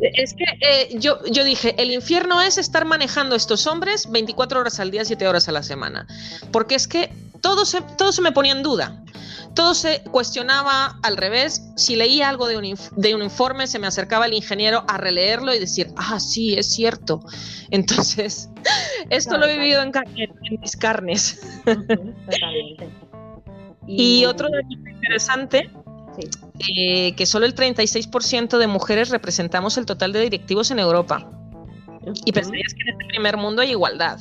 Es 0.00 0.34
que 0.34 0.44
eh, 0.44 0.98
yo, 0.98 1.18
yo 1.30 1.42
dije, 1.44 1.74
el 1.78 1.90
infierno 1.90 2.42
es 2.42 2.58
estar 2.58 2.84
manejando 2.84 3.34
a 3.34 3.38
estos 3.38 3.66
hombres 3.66 4.10
24 4.10 4.60
horas 4.60 4.80
al 4.80 4.90
día, 4.90 5.04
7 5.04 5.26
horas 5.26 5.48
a 5.48 5.52
la 5.52 5.62
semana. 5.62 6.06
Porque 6.52 6.74
es 6.74 6.86
que 6.86 7.10
todo 7.40 7.64
se, 7.64 7.80
todo 7.80 8.12
se 8.12 8.22
me 8.22 8.32
ponía 8.32 8.52
en 8.52 8.62
duda. 8.62 9.02
Todo 9.54 9.74
se 9.74 10.02
cuestionaba 10.10 10.98
al 11.02 11.16
revés. 11.16 11.70
Si 11.76 11.96
leía 11.96 12.28
algo 12.28 12.46
de 12.46 12.58
un, 12.58 12.78
de 12.96 13.14
un 13.14 13.22
informe, 13.22 13.66
se 13.66 13.78
me 13.78 13.86
acercaba 13.86 14.26
el 14.26 14.34
ingeniero 14.34 14.84
a 14.86 14.98
releerlo 14.98 15.54
y 15.54 15.58
decir, 15.58 15.88
ah, 15.96 16.20
sí, 16.20 16.54
es 16.54 16.68
cierto. 16.68 17.20
Entonces, 17.70 18.50
esto 19.10 19.38
lo 19.38 19.46
he 19.46 19.56
vivido 19.56 19.82
en, 19.82 19.92
en 19.96 20.60
mis 20.60 20.76
carnes. 20.76 21.40
y, 23.86 24.24
otro 24.26 24.48
dato 24.50 24.66
interesante 24.68 25.70
eh, 26.58 27.14
que 27.14 27.26
solo 27.26 27.46
el 27.46 27.54
36% 27.54 28.58
de 28.58 28.66
mujeres 28.66 29.10
representamos 29.10 29.78
el 29.78 29.86
total 29.86 30.12
de 30.12 30.20
directivos 30.20 30.70
en 30.70 30.78
Europa. 30.78 31.30
Y 32.24 32.32
pensarías 32.32 32.72
que 32.72 32.82
en 32.82 32.88
este 32.90 33.04
primer 33.06 33.36
mundo 33.36 33.62
hay 33.62 33.70
igualdad. 33.70 34.18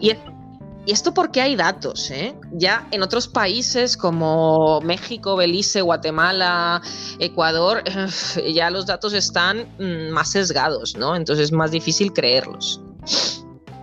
Y 0.00 0.10
esto, 0.10 0.33
porque 1.14 1.40
hay 1.40 1.56
datos, 1.56 2.10
¿eh? 2.10 2.34
Ya 2.52 2.86
en 2.90 3.02
otros 3.02 3.26
países 3.26 3.96
como 3.96 4.80
México, 4.82 5.36
Belice, 5.36 5.80
Guatemala, 5.80 6.82
Ecuador, 7.18 7.82
ya 8.54 8.70
los 8.70 8.86
datos 8.86 9.14
están 9.14 9.66
mm, 9.78 10.10
más 10.12 10.32
sesgados, 10.32 10.96
¿no? 10.96 11.16
Entonces 11.16 11.46
es 11.46 11.52
más 11.52 11.70
difícil 11.70 12.12
creerlos. 12.12 12.82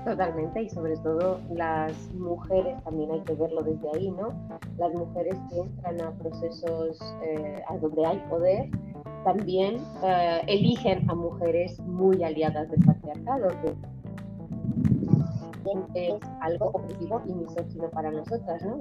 Totalmente, 0.06 0.64
y 0.64 0.70
sobre 0.70 0.98
todo 0.98 1.40
las 1.54 1.94
mujeres, 2.14 2.84
también 2.84 3.12
hay 3.12 3.22
que 3.22 3.34
verlo 3.36 3.62
desde 3.62 3.88
ahí, 3.96 4.10
¿no? 4.10 4.34
Las 4.78 4.94
mujeres 4.94 5.36
que 5.50 5.60
entran 5.60 6.02
a 6.02 6.12
procesos 6.12 6.98
eh, 7.24 7.62
a 7.68 7.78
donde 7.78 8.06
hay 8.06 8.18
poder, 8.30 8.70
también 9.24 9.78
eh, 10.04 10.42
eligen 10.48 11.08
a 11.10 11.14
mujeres 11.14 11.80
muy 11.82 12.24
aliadas 12.24 12.70
del 12.72 12.84
patriarcado, 12.84 13.50
es 15.94 16.14
algo 16.42 16.72
objetivo 16.74 17.22
y 17.26 17.34
misógino 17.34 17.90
para 17.92 18.12
nosotras, 18.12 18.64
¿no? 18.64 18.80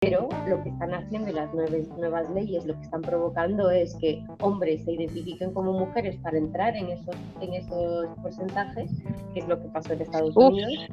pero 0.00 0.28
lo 0.48 0.62
que 0.62 0.70
están 0.70 0.94
haciendo 0.94 1.32
las 1.32 1.52
nuevas, 1.54 1.88
nuevas 1.98 2.30
leyes, 2.30 2.64
lo 2.64 2.74
que 2.74 2.82
están 2.82 3.02
provocando 3.02 3.70
es 3.70 3.94
que 3.96 4.24
hombres 4.40 4.84
se 4.84 4.92
identifiquen 4.92 5.52
como 5.52 5.72
mujeres 5.72 6.16
para 6.22 6.38
entrar 6.38 6.76
en 6.76 6.88
esos, 6.88 7.16
en 7.40 7.54
esos 7.54 8.06
porcentajes, 8.22 8.90
que 9.34 9.40
es 9.40 9.48
lo 9.48 9.60
que 9.60 9.68
pasó 9.68 9.92
en 9.92 10.02
Estados 10.02 10.36
Unidos. 10.36 10.88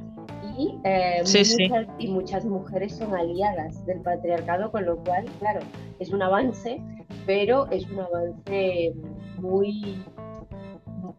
Y, 0.58 0.78
eh, 0.84 1.22
muchas, 1.22 1.88
y 2.00 2.08
muchas 2.08 2.46
mujeres 2.46 2.96
son 2.96 3.14
aliadas 3.16 3.86
del 3.86 4.02
patriarcado, 4.02 4.72
con 4.72 4.86
lo 4.86 4.98
cual, 5.04 5.26
claro, 5.40 5.60
es 6.00 6.12
un 6.12 6.22
avance, 6.22 6.82
pero 7.26 7.68
es 7.72 7.90
un 7.90 8.00
avance 8.00 8.94
muy 9.38 10.02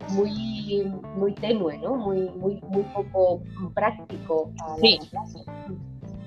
muy, 0.09 0.93
muy 1.17 1.35
tenue, 1.35 1.79
¿no? 1.79 1.97
Muy, 1.97 2.31
muy, 2.31 2.61
muy 2.69 2.83
poco 2.95 3.43
práctico 3.75 4.53
a 4.65 4.77
sí. 4.81 4.99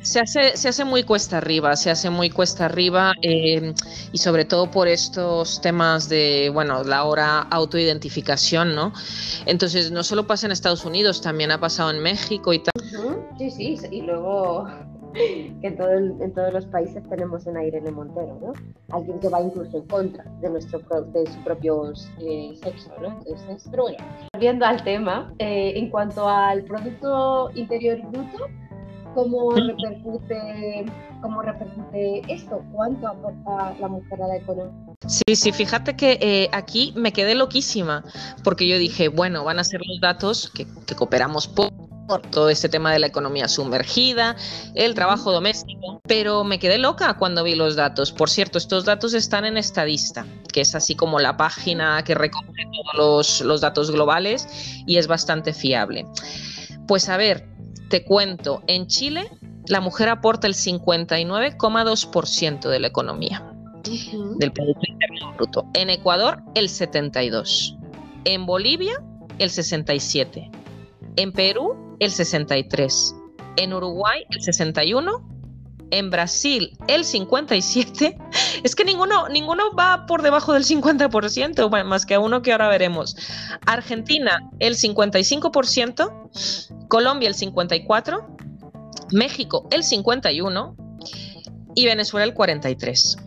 Se 0.02 0.20
hace, 0.20 0.58
se 0.58 0.68
hace 0.68 0.84
muy 0.84 1.04
cuesta 1.04 1.38
arriba, 1.38 1.78
se 1.78 1.90
hace 1.90 2.10
muy 2.10 2.30
cuesta 2.30 2.66
arriba 2.66 3.14
eh, 3.22 3.74
y 4.12 4.18
sobre 4.18 4.44
todo 4.44 4.70
por 4.70 4.90
estos 4.90 5.62
temas 5.62 6.10
de, 6.10 6.52
bueno, 6.54 6.84
la 6.84 7.06
hora 7.06 7.40
autoidentificación, 7.40 8.76
¿no? 8.76 8.92
Entonces, 9.46 9.92
no 9.92 10.04
solo 10.04 10.28
pasa 10.28 10.46
en 10.46 10.52
Estados 10.52 10.84
Unidos, 10.84 11.22
también 11.22 11.52
ha 11.52 11.60
pasado 11.62 11.90
en 11.90 12.00
México 12.00 12.52
y 12.52 12.60
tal. 12.60 12.74
Sí, 13.38 13.50
sí, 13.50 13.80
y 13.92 14.02
luego 14.02 14.68
que 15.14 15.68
en, 15.68 15.78
todo 15.78 15.92
en 15.92 16.34
todos 16.34 16.54
los 16.54 16.66
países 16.68 17.08
tenemos 17.10 17.46
en 17.48 17.62
Irene 17.62 17.92
Montero, 17.92 18.38
¿no? 18.42 18.54
Alguien 18.96 19.20
que 19.20 19.30
va 19.30 19.42
incluso 19.42 19.78
en 19.78 19.88
contra 19.88 20.24
de, 20.42 20.50
nuestro, 20.50 20.80
de 20.80 21.26
su 21.28 21.44
propio 21.44 21.94
eh, 22.20 22.54
sexo, 22.62 22.92
¿no? 23.02 23.20
Entonces, 23.26 23.68
pero 23.70 23.84
bueno, 23.84 23.98
volviendo 24.34 24.66
al 24.66 24.84
tema, 24.84 25.34
eh, 25.40 25.74
en 25.76 25.90
cuanto 25.90 26.28
al 26.28 26.64
Producto 26.64 27.52
Interior 27.56 28.00
Bruto, 28.12 28.48
¿cómo 29.14 29.52
repercute, 29.56 30.86
cómo 31.22 31.42
repercute 31.42 32.22
esto? 32.28 32.64
¿Cuánto 32.72 33.08
aporta 33.08 33.76
la 33.80 33.88
mujer 33.88 34.22
a 34.22 34.28
la 34.28 34.38
economía? 34.38 34.74
Sí, 35.06 35.36
sí, 35.36 35.52
fíjate 35.52 35.96
que 35.96 36.18
eh, 36.22 36.50
aquí 36.54 36.94
me 36.96 37.12
quedé 37.12 37.36
loquísima, 37.36 38.04
porque 38.44 38.68
yo 38.68 38.78
dije, 38.78 39.10
bueno, 39.10 39.44
van 39.44 39.60
a 39.60 39.64
ser 39.64 39.82
los 39.86 40.00
datos 40.00 40.50
que, 40.50 40.66
que 40.88 40.96
cooperamos 40.96 41.48
poco 41.48 41.73
por 42.08 42.22
todo 42.22 42.50
este 42.50 42.70
tema 42.70 42.92
de 42.92 43.00
la 43.00 43.08
economía 43.08 43.48
sumergida, 43.48 44.36
el 44.76 44.94
trabajo 44.94 45.32
doméstico, 45.32 46.02
pero 46.04 46.44
me 46.44 46.60
quedé 46.60 46.78
loca 46.78 47.18
cuando 47.18 47.44
vi 47.44 47.56
los 47.56 47.76
datos. 47.76 48.12
Por 48.12 48.30
cierto, 48.30 48.58
estos 48.58 48.86
datos 48.86 49.14
están 49.14 49.46
en 49.46 49.58
Estadista, 49.58 50.26
que 50.52 50.62
es 50.62 50.76
así 50.76 50.96
como 50.96 51.20
la 51.20 51.38
página 51.38 52.04
que 52.04 52.16
recoge 52.16 52.48
todos 52.96 53.42
los, 53.42 53.62
datos 53.62 53.92
globales 53.92 54.48
y 54.86 54.98
es 54.98 55.08
bastante 55.08 55.54
fiable. 55.54 56.06
Pues 56.88 57.10
a 57.10 57.18
ver, 57.18 57.48
te 57.90 58.04
cuento, 58.04 58.62
en 58.68 58.88
Chile 58.88 59.30
la 59.68 59.80
mujer 59.80 60.10
aporta 60.10 60.48
el 60.48 60.56
59,2% 60.56 62.70
de 62.70 62.80
la 62.80 62.88
economía, 62.88 63.44
del 63.84 64.52
Producto 64.52 64.82
Interno 64.88 65.34
Bruto. 65.36 65.66
En 65.74 65.90
Ecuador, 65.90 66.42
el 66.56 66.68
72%. 66.68 67.80
En 68.26 68.46
Bolivia, 68.46 69.02
el 69.40 69.50
67%. 69.50 70.50
En 71.16 71.32
Perú, 71.32 71.83
el 72.04 72.12
63. 72.12 73.16
En 73.58 73.74
Uruguay, 73.74 74.24
el 74.30 74.42
61. 74.42 75.30
En 75.92 76.10
Brasil, 76.10 76.78
el 76.88 77.06
57. 77.06 78.18
Es 78.64 78.76
que 78.76 78.86
ninguno, 78.86 79.28
ninguno 79.30 79.76
va 79.78 80.06
por 80.06 80.22
debajo 80.22 80.54
del 80.54 80.64
50%, 80.64 81.84
más 81.84 82.06
que 82.06 82.18
uno 82.18 82.42
que 82.42 82.54
ahora 82.54 82.70
veremos. 82.70 83.18
Argentina, 83.66 84.50
el 84.60 84.76
55%. 84.76 86.88
Colombia, 86.88 87.28
el 87.28 87.36
54%. 87.36 88.26
México, 89.12 89.68
el 89.72 89.84
51%. 89.84 90.76
Y 91.76 91.86
Venezuela, 91.86 92.26
el 92.26 92.34
43%. 92.34 93.18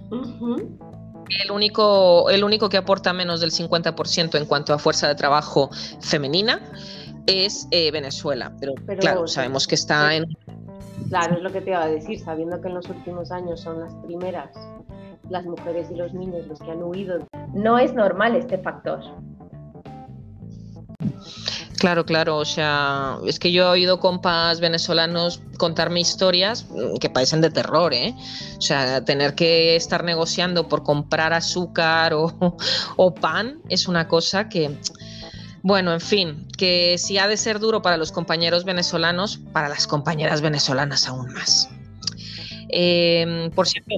El 1.28 1.50
único, 1.50 2.30
el 2.30 2.44
único 2.44 2.68
que 2.68 2.76
aporta 2.76 3.12
menos 3.12 3.40
del 3.40 3.50
50% 3.50 4.38
en 4.38 4.46
cuanto 4.46 4.72
a 4.72 4.78
fuerza 4.78 5.08
de 5.08 5.16
trabajo 5.16 5.70
femenina 6.00 6.60
es 7.26 7.68
eh, 7.70 7.90
Venezuela, 7.90 8.52
pero, 8.60 8.74
claro, 8.98 9.26
sabemos 9.26 9.66
que 9.66 9.74
está 9.74 10.14
en... 10.14 10.26
Claro, 11.08 11.36
es 11.36 11.42
lo 11.42 11.52
que 11.52 11.60
te 11.60 11.70
iba 11.70 11.82
a 11.82 11.88
decir, 11.88 12.18
sabiendo 12.18 12.60
que 12.60 12.68
en 12.68 12.74
los 12.74 12.88
últimos 12.88 13.30
años 13.30 13.60
son 13.60 13.80
las 13.80 13.94
primeras, 14.04 14.50
las 15.28 15.44
mujeres 15.44 15.88
y 15.90 15.94
los 15.94 16.12
niños 16.14 16.46
los 16.46 16.58
que 16.58 16.70
han 16.70 16.82
huido. 16.82 17.26
No 17.54 17.78
es 17.78 17.94
normal 17.94 18.34
este 18.34 18.58
factor. 18.58 19.00
Claro, 21.78 22.06
claro, 22.06 22.38
o 22.38 22.44
sea, 22.44 23.18
es 23.26 23.38
que 23.38 23.52
yo 23.52 23.64
he 23.64 23.66
oído 23.66 24.00
compas 24.00 24.60
venezolanos 24.60 25.42
contarme 25.58 26.00
historias 26.00 26.66
mm, 26.70 26.96
que 26.96 27.10
parecen 27.10 27.42
de 27.42 27.50
terror, 27.50 27.92
¿eh? 27.92 28.14
O 28.56 28.60
sea, 28.62 29.04
tener 29.04 29.34
que 29.34 29.76
estar 29.76 30.02
negociando 30.02 30.68
por 30.68 30.82
comprar 30.82 31.34
azúcar 31.34 32.14
o, 32.14 32.32
o 32.96 33.14
pan 33.14 33.60
es 33.68 33.88
una 33.88 34.08
cosa 34.08 34.48
que, 34.48 34.78
bueno, 35.62 35.92
en 35.92 36.00
fin, 36.00 36.48
que 36.56 36.96
si 36.98 37.18
ha 37.18 37.28
de 37.28 37.36
ser 37.36 37.58
duro 37.58 37.82
para 37.82 37.96
los 37.96 38.12
compañeros 38.12 38.64
venezolanos, 38.64 39.38
para 39.52 39.68
las 39.68 39.86
compañeras 39.86 40.40
venezolanas 40.40 41.08
aún 41.08 41.32
más. 41.32 41.68
Em, 42.68 43.50
por 43.50 43.68
cierto, 43.68 43.94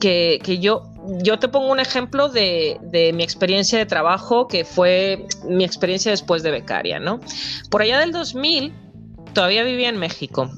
que, 0.00 0.58
yo, 0.60 0.84
yo 1.22 1.38
te 1.38 1.48
pongo 1.48 1.70
un 1.70 1.80
ejemplo 1.80 2.28
de, 2.28 2.78
de, 2.82 3.12
mi 3.12 3.22
experiencia 3.22 3.78
de 3.78 3.86
trabajo, 3.86 4.48
que 4.48 4.64
fue 4.64 5.26
mi 5.48 5.64
experiencia 5.64 6.10
después 6.10 6.42
de 6.42 6.50
becaria, 6.50 7.00
¿no? 7.00 7.20
Por 7.70 7.82
allá 7.82 7.98
del 7.98 8.12
2000, 8.12 8.72
todavía 9.34 9.64
vivía 9.64 9.88
en 9.88 9.98
México 9.98 10.50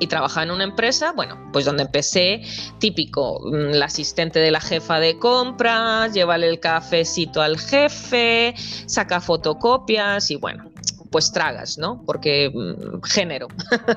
y 0.00 0.06
trabajaba 0.06 0.44
en 0.44 0.50
una 0.50 0.64
empresa, 0.64 1.12
bueno, 1.12 1.38
pues 1.52 1.64
donde 1.64 1.84
empecé, 1.84 2.42
típico, 2.78 3.40
mm, 3.44 3.74
la 3.74 3.86
asistente 3.86 4.38
de 4.38 4.50
la 4.50 4.60
jefa 4.60 4.98
de 4.98 5.18
compras, 5.18 6.12
llévale 6.12 6.48
el 6.48 6.60
cafecito 6.60 7.42
al 7.42 7.58
jefe, 7.58 8.54
saca 8.86 9.20
fotocopias 9.20 10.30
y 10.30 10.36
bueno, 10.36 10.73
pues 11.14 11.30
tragas, 11.30 11.78
¿no? 11.78 12.02
Porque 12.04 12.50
mm, 12.52 13.00
género, 13.04 13.46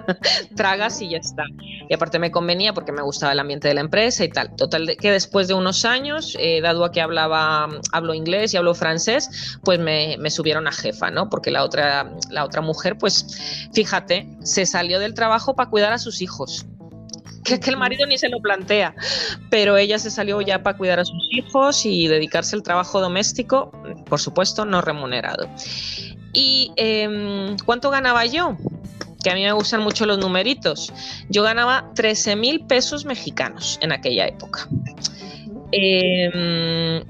tragas 0.55 1.01
y 1.01 1.09
ya 1.09 1.17
está. 1.17 1.45
Y 1.89 1.91
aparte 1.91 2.19
me 2.19 2.29
convenía 2.29 2.75
porque 2.75 2.91
me 2.91 3.01
gustaba 3.01 3.31
el 3.31 3.39
ambiente 3.39 3.67
de 3.67 3.73
la 3.73 3.81
empresa 3.81 4.23
y 4.23 4.29
tal. 4.29 4.55
Total, 4.55 4.95
que 5.01 5.09
después 5.09 5.47
de 5.47 5.55
unos 5.55 5.83
años, 5.83 6.37
eh, 6.39 6.61
dado 6.61 6.85
a 6.85 6.91
que 6.91 7.01
hablaba, 7.01 7.69
hablo 7.91 8.13
inglés 8.13 8.53
y 8.53 8.57
hablo 8.57 8.75
francés, 8.75 9.57
pues 9.63 9.79
me, 9.79 10.17
me, 10.19 10.29
subieron 10.29 10.67
a 10.67 10.71
jefa, 10.71 11.09
¿no? 11.09 11.27
Porque 11.27 11.49
la 11.49 11.63
otra, 11.63 12.11
la 12.29 12.45
otra 12.45 12.61
mujer, 12.61 12.99
pues 12.99 13.69
fíjate, 13.73 14.29
se 14.43 14.67
salió 14.67 14.99
del 14.99 15.15
trabajo 15.15 15.55
para 15.55 15.71
cuidar 15.71 15.93
a 15.93 15.97
sus 15.97 16.21
hijos 16.21 16.67
que 17.43 17.53
es 17.53 17.59
que 17.61 17.69
el 17.69 17.77
marido 17.77 18.05
ni 18.05 18.17
se 18.17 18.27
lo 18.27 18.41
plantea, 18.41 18.93
pero 19.49 19.77
ella 19.77 19.97
se 19.99 20.11
salió 20.11 20.41
ya 20.41 20.63
para 20.63 20.77
cuidar 20.77 20.99
a 20.99 21.05
sus 21.05 21.29
hijos 21.31 21.85
y 21.85 22.07
dedicarse 22.07 22.57
al 22.57 22.61
trabajo 22.61 22.99
doméstico, 22.99 23.71
por 24.09 24.19
supuesto, 24.19 24.65
no 24.65 24.81
remunerado. 24.81 25.47
¿Y 26.39 26.71
eh, 26.75 27.55
cuánto 27.65 27.89
ganaba 27.89 28.23
yo? 28.27 28.55
Que 29.23 29.31
a 29.31 29.33
mí 29.33 29.41
me 29.41 29.51
gustan 29.53 29.81
mucho 29.81 30.05
los 30.05 30.19
numeritos. 30.19 30.93
Yo 31.29 31.41
ganaba 31.41 31.91
13 31.95 32.35
mil 32.35 32.63
pesos 32.67 33.05
mexicanos 33.05 33.79
en 33.81 33.91
aquella 33.91 34.27
época. 34.27 34.69
Eh, 35.71 37.03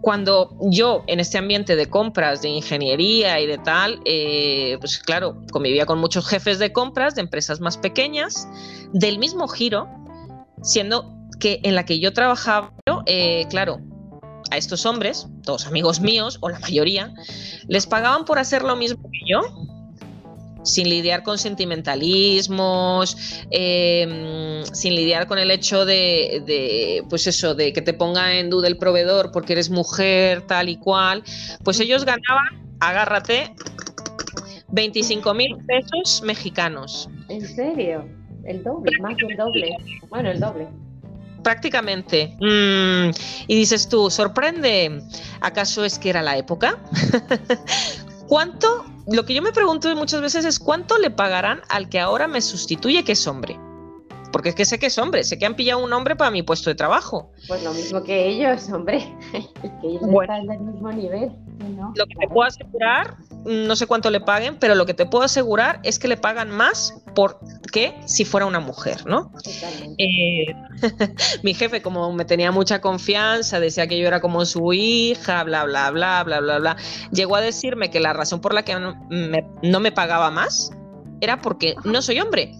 cuando 0.00 0.56
yo 0.62 1.04
en 1.06 1.20
este 1.20 1.38
ambiente 1.38 1.76
de 1.76 1.86
compras, 1.86 2.42
de 2.42 2.48
ingeniería 2.48 3.38
y 3.38 3.46
de 3.46 3.58
tal, 3.58 4.00
eh, 4.04 4.78
pues 4.80 4.98
claro, 4.98 5.40
convivía 5.52 5.86
con 5.86 6.00
muchos 6.00 6.26
jefes 6.26 6.58
de 6.58 6.72
compras 6.72 7.14
de 7.14 7.20
empresas 7.20 7.60
más 7.60 7.78
pequeñas, 7.78 8.48
del 8.92 9.20
mismo 9.20 9.46
giro, 9.46 9.88
siendo 10.60 11.08
que 11.38 11.60
en 11.62 11.76
la 11.76 11.84
que 11.84 12.00
yo 12.00 12.12
trabajaba, 12.12 12.72
eh, 13.06 13.46
claro, 13.48 13.78
a 14.50 14.56
estos 14.56 14.86
hombres, 14.86 15.26
todos 15.44 15.66
amigos 15.66 16.00
míos, 16.00 16.38
o 16.40 16.48
la 16.48 16.58
mayoría, 16.58 17.12
les 17.68 17.86
pagaban 17.86 18.24
por 18.24 18.38
hacer 18.38 18.62
lo 18.62 18.76
mismo 18.76 19.02
que 19.10 19.18
yo, 19.26 19.40
sin 20.64 20.88
lidiar 20.88 21.22
con 21.22 21.38
sentimentalismos, 21.38 23.16
em, 23.50 24.64
sin 24.64 24.94
lidiar 24.94 25.26
con 25.26 25.38
el 25.38 25.50
hecho 25.50 25.84
de, 25.84 27.04
pues 27.08 27.26
eso, 27.26 27.54
de 27.54 27.72
que 27.72 27.82
te 27.82 27.92
ponga 27.92 28.38
en 28.38 28.50
duda 28.50 28.68
el 28.68 28.78
proveedor 28.78 29.32
porque 29.32 29.54
eres 29.54 29.70
mujer, 29.70 30.42
tal 30.42 30.68
y 30.68 30.76
cual, 30.76 31.22
pues 31.64 31.80
ellos 31.80 32.04
ganaban, 32.04 32.76
agárrate, 32.80 33.54
25 34.68 35.34
mil 35.34 35.56
pesos 35.66 36.22
mexicanos. 36.22 37.08
¿En 37.28 37.46
serio? 37.46 38.08
El 38.44 38.62
doble, 38.62 38.90
más 39.00 39.16
del 39.16 39.36
doble. 39.36 39.76
Bueno, 40.08 40.30
el 40.30 40.40
doble. 40.40 40.66
Prácticamente. 41.42 42.36
Mm, 42.40 43.10
y 43.46 43.54
dices 43.54 43.88
tú, 43.88 44.10
¿sorprende? 44.10 45.02
¿Acaso 45.40 45.84
es 45.84 45.98
que 45.98 46.10
era 46.10 46.22
la 46.22 46.36
época? 46.36 46.78
¿Cuánto 48.28 48.86
lo 49.06 49.24
que 49.24 49.34
yo 49.34 49.42
me 49.42 49.52
pregunto 49.52 49.94
muchas 49.96 50.20
veces 50.20 50.44
es 50.44 50.58
cuánto 50.58 50.98
le 50.98 51.10
pagarán 51.10 51.62
al 51.68 51.88
que 51.88 51.98
ahora 51.98 52.28
me 52.28 52.40
sustituye 52.40 53.04
que 53.04 53.12
es 53.12 53.26
hombre. 53.26 53.58
Porque 54.32 54.48
es 54.48 54.54
que 54.54 54.64
sé 54.64 54.78
que 54.78 54.86
es 54.86 54.98
hombre, 54.98 55.24
sé 55.24 55.38
que 55.38 55.46
han 55.46 55.54
pillado 55.54 55.84
un 55.84 55.92
hombre 55.92 56.16
para 56.16 56.30
mi 56.30 56.42
puesto 56.42 56.70
de 56.70 56.74
trabajo. 56.74 57.30
Pues 57.46 57.62
lo 57.62 57.72
mismo 57.72 58.02
que 58.02 58.28
ellos, 58.28 58.68
hombre. 58.70 59.06
Es 59.62 59.70
que 59.80 59.88
ellos 59.88 60.02
están 60.02 60.46
del 60.46 60.60
mismo 60.60 60.90
nivel. 60.90 61.30
Lo 61.94 62.06
que 62.06 62.14
te 62.18 62.28
puedo 62.28 62.48
asegurar, 62.48 63.16
no 63.44 63.76
sé 63.76 63.86
cuánto 63.86 64.10
le 64.10 64.20
paguen, 64.20 64.56
pero 64.58 64.74
lo 64.74 64.86
que 64.86 64.94
te 64.94 65.06
puedo 65.06 65.24
asegurar 65.24 65.80
es 65.84 65.98
que 65.98 66.08
le 66.08 66.16
pagan 66.16 66.50
más 66.50 67.02
por 67.14 67.38
que 67.72 67.94
si 68.06 68.24
fuera 68.24 68.46
una 68.46 68.58
mujer, 68.58 69.06
¿no? 69.06 69.30
Eh, 69.98 70.46
mi 71.42 71.54
jefe, 71.54 71.82
como 71.82 72.12
me 72.12 72.24
tenía 72.24 72.50
mucha 72.50 72.80
confianza, 72.80 73.60
decía 73.60 73.86
que 73.86 73.98
yo 73.98 74.08
era 74.08 74.20
como 74.20 74.44
su 74.44 74.72
hija, 74.72 75.44
bla, 75.44 75.64
bla, 75.64 75.90
bla, 75.90 76.24
bla, 76.24 76.40
bla, 76.40 76.58
bla. 76.58 76.76
Llegó 77.12 77.36
a 77.36 77.40
decirme 77.40 77.90
que 77.90 78.00
la 78.00 78.12
razón 78.12 78.40
por 78.40 78.54
la 78.54 78.64
que 78.64 78.74
no 78.74 79.06
me, 79.10 79.46
no 79.62 79.78
me 79.78 79.92
pagaba 79.92 80.30
más 80.30 80.72
era 81.20 81.40
porque 81.40 81.76
no 81.84 82.02
soy 82.02 82.20
hombre 82.20 82.52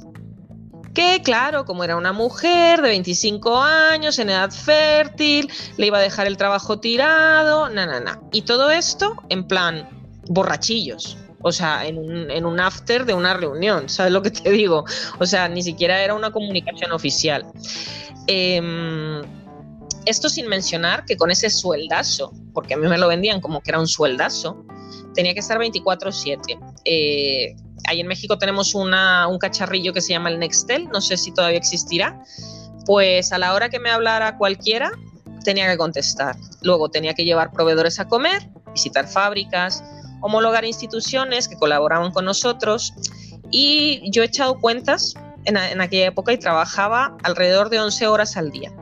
que 0.94 1.22
claro, 1.22 1.64
como 1.64 1.84
era 1.84 1.96
una 1.96 2.12
mujer 2.12 2.82
de 2.82 2.88
25 2.88 3.62
años, 3.62 4.18
en 4.18 4.30
edad 4.30 4.50
fértil, 4.50 5.50
le 5.76 5.86
iba 5.86 5.98
a 5.98 6.02
dejar 6.02 6.26
el 6.26 6.36
trabajo 6.36 6.80
tirado, 6.80 7.68
na, 7.68 7.86
na, 7.86 8.00
na. 8.00 8.20
Y 8.32 8.42
todo 8.42 8.70
esto 8.70 9.16
en 9.28 9.44
plan 9.44 9.88
borrachillos. 10.28 11.16
O 11.42 11.50
sea, 11.50 11.86
en 11.86 11.98
un, 11.98 12.30
en 12.30 12.46
un 12.46 12.60
after 12.60 13.04
de 13.04 13.14
una 13.14 13.34
reunión, 13.34 13.88
¿sabes 13.88 14.12
lo 14.12 14.22
que 14.22 14.30
te 14.30 14.50
digo? 14.50 14.84
O 15.18 15.26
sea, 15.26 15.48
ni 15.48 15.62
siquiera 15.62 16.02
era 16.02 16.14
una 16.14 16.30
comunicación 16.30 16.92
oficial. 16.92 17.46
Em, 18.28 19.22
esto 20.06 20.28
sin 20.28 20.48
mencionar 20.48 21.04
que 21.04 21.16
con 21.16 21.30
ese 21.30 21.50
sueldazo, 21.50 22.32
porque 22.54 22.74
a 22.74 22.76
mí 22.76 22.86
me 22.86 22.98
lo 22.98 23.08
vendían 23.08 23.40
como 23.40 23.60
que 23.60 23.70
era 23.70 23.80
un 23.80 23.88
sueldazo, 23.88 24.64
tenía 25.14 25.34
que 25.34 25.40
estar 25.40 25.58
24/7. 25.58 26.58
Eh, 26.84 27.56
ahí 27.92 28.00
en 28.00 28.08
México 28.08 28.38
tenemos 28.38 28.74
un 28.74 28.90
cacharrillo 29.38 29.92
que 29.92 30.00
se 30.00 30.12
llama 30.12 30.30
el 30.30 30.38
Nextel, 30.38 30.88
no 30.88 31.00
sé 31.00 31.16
si 31.16 31.32
todavía 31.32 31.58
existirá, 31.58 32.22
pues 32.86 33.32
a 33.32 33.38
la 33.38 33.54
hora 33.54 33.68
que 33.68 33.78
me 33.78 33.90
hablara 33.90 34.36
cualquiera 34.36 34.90
tenía 35.44 35.70
que 35.70 35.76
contestar. 35.76 36.36
Luego 36.62 36.88
tenía 36.88 37.14
que 37.14 37.24
llevar 37.24 37.52
proveedores 37.52 38.00
a 38.00 38.08
comer, 38.08 38.48
visitar 38.72 39.06
fábricas, 39.08 39.84
homologar 40.20 40.64
instituciones 40.64 41.48
que 41.48 41.56
colaboraban 41.56 42.12
con 42.12 42.24
nosotros 42.24 42.94
y 43.50 44.10
yo 44.10 44.22
he 44.22 44.26
echado 44.26 44.60
cuentas 44.60 45.14
en, 45.44 45.56
aquella 45.56 46.06
época 46.06 46.32
y 46.32 46.38
trabajaba 46.38 47.16
alrededor 47.22 47.68
de 47.68 47.80
11 47.80 48.06
horas 48.06 48.36
al 48.36 48.50
día. 48.50 48.72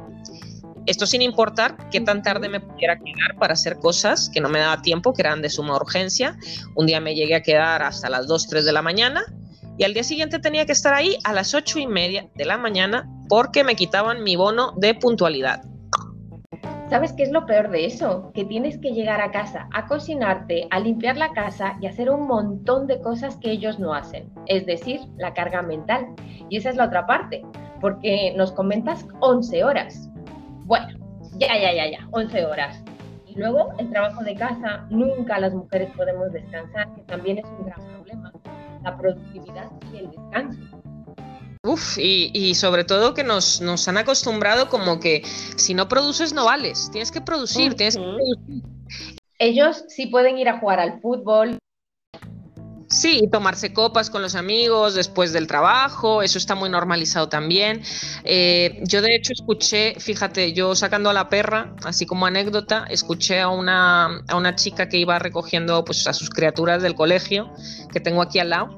Esto 0.86 1.06
sin 1.06 1.22
importar 1.22 1.76
qué 1.90 2.00
tan 2.00 2.22
tarde 2.22 2.48
me 2.48 2.60
pudiera 2.60 2.98
quedar 2.98 3.36
para 3.38 3.52
hacer 3.52 3.78
cosas 3.78 4.30
que 4.32 4.40
no 4.40 4.48
me 4.48 4.58
daba 4.58 4.82
tiempo, 4.82 5.12
que 5.12 5.22
eran 5.22 5.42
de 5.42 5.50
suma 5.50 5.76
urgencia. 5.76 6.36
Un 6.74 6.86
día 6.86 7.00
me 7.00 7.14
llegué 7.14 7.34
a 7.34 7.42
quedar 7.42 7.82
hasta 7.82 8.08
las 8.08 8.26
2, 8.26 8.48
3 8.48 8.64
de 8.64 8.72
la 8.72 8.82
mañana 8.82 9.22
y 9.78 9.84
al 9.84 9.94
día 9.94 10.04
siguiente 10.04 10.38
tenía 10.38 10.66
que 10.66 10.72
estar 10.72 10.94
ahí 10.94 11.16
a 11.24 11.32
las 11.32 11.54
8 11.54 11.78
y 11.78 11.86
media 11.86 12.28
de 12.34 12.44
la 12.44 12.58
mañana 12.58 13.08
porque 13.28 13.64
me 13.64 13.76
quitaban 13.76 14.22
mi 14.22 14.36
bono 14.36 14.72
de 14.76 14.94
puntualidad. 14.94 15.62
¿Sabes 16.90 17.12
qué 17.12 17.22
es 17.22 17.30
lo 17.30 17.46
peor 17.46 17.70
de 17.70 17.86
eso? 17.86 18.32
Que 18.34 18.44
tienes 18.44 18.76
que 18.78 18.90
llegar 18.90 19.20
a 19.20 19.30
casa 19.30 19.68
a 19.72 19.86
cocinarte, 19.86 20.66
a 20.72 20.80
limpiar 20.80 21.16
la 21.16 21.32
casa 21.32 21.78
y 21.80 21.86
hacer 21.86 22.10
un 22.10 22.26
montón 22.26 22.88
de 22.88 23.00
cosas 23.00 23.36
que 23.36 23.52
ellos 23.52 23.78
no 23.78 23.94
hacen, 23.94 24.28
es 24.46 24.66
decir, 24.66 25.00
la 25.16 25.32
carga 25.32 25.62
mental. 25.62 26.08
Y 26.48 26.56
esa 26.56 26.70
es 26.70 26.76
la 26.76 26.86
otra 26.86 27.06
parte, 27.06 27.42
porque 27.80 28.34
nos 28.36 28.50
comentas 28.50 29.06
11 29.20 29.62
horas. 29.62 30.09
Bueno, 30.70 30.86
ya, 31.36 31.48
ya, 31.60 31.72
ya, 31.72 31.90
ya, 31.90 32.08
11 32.12 32.46
horas. 32.46 32.76
Y 33.26 33.34
luego 33.34 33.72
el 33.78 33.90
trabajo 33.90 34.22
de 34.22 34.36
casa, 34.36 34.86
nunca 34.88 35.40
las 35.40 35.52
mujeres 35.52 35.90
podemos 35.96 36.32
descansar, 36.32 36.94
que 36.94 37.02
también 37.02 37.38
es 37.38 37.44
un 37.44 37.66
gran 37.66 37.84
problema, 37.88 38.32
la 38.84 38.96
productividad 38.96 39.68
y 39.92 39.96
el 39.96 40.10
descanso. 40.12 40.60
Uf, 41.64 41.98
y, 41.98 42.54
sobre 42.54 42.84
todo 42.84 43.14
que 43.14 43.24
nos, 43.24 43.60
nos, 43.60 43.88
han 43.88 43.98
acostumbrado 43.98 44.68
como 44.68 45.00
que 45.00 45.22
si 45.56 45.74
no 45.74 45.88
produces 45.88 46.32
no 46.32 46.44
vales, 46.44 46.88
tienes 46.92 47.10
que 47.10 47.20
producir, 47.20 47.74
tienes 47.74 47.96
que 47.96 48.02
producir. 48.02 48.62
Ellos 49.40 49.84
sí 49.88 50.06
pueden 50.06 50.38
ir 50.38 50.48
a 50.48 50.60
jugar 50.60 50.78
al 50.78 51.00
fútbol, 51.00 51.58
Sí, 52.90 53.28
tomarse 53.30 53.72
copas 53.72 54.10
con 54.10 54.20
los 54.20 54.34
amigos 54.34 54.94
después 54.94 55.32
del 55.32 55.46
trabajo, 55.46 56.22
eso 56.22 56.38
está 56.38 56.56
muy 56.56 56.68
normalizado 56.68 57.28
también. 57.28 57.82
Eh, 58.24 58.80
yo 58.82 59.00
de 59.00 59.14
hecho 59.14 59.32
escuché, 59.32 59.94
fíjate, 60.00 60.52
yo 60.54 60.74
sacando 60.74 61.08
a 61.08 61.12
la 61.12 61.28
perra, 61.28 61.72
así 61.84 62.04
como 62.04 62.26
anécdota, 62.26 62.86
escuché 62.90 63.38
a 63.38 63.48
una, 63.48 64.24
a 64.26 64.34
una 64.34 64.56
chica 64.56 64.88
que 64.88 64.96
iba 64.96 65.20
recogiendo 65.20 65.84
pues, 65.84 66.08
a 66.08 66.12
sus 66.12 66.30
criaturas 66.30 66.82
del 66.82 66.96
colegio, 66.96 67.48
que 67.92 68.00
tengo 68.00 68.22
aquí 68.22 68.40
al 68.40 68.50
lado, 68.50 68.76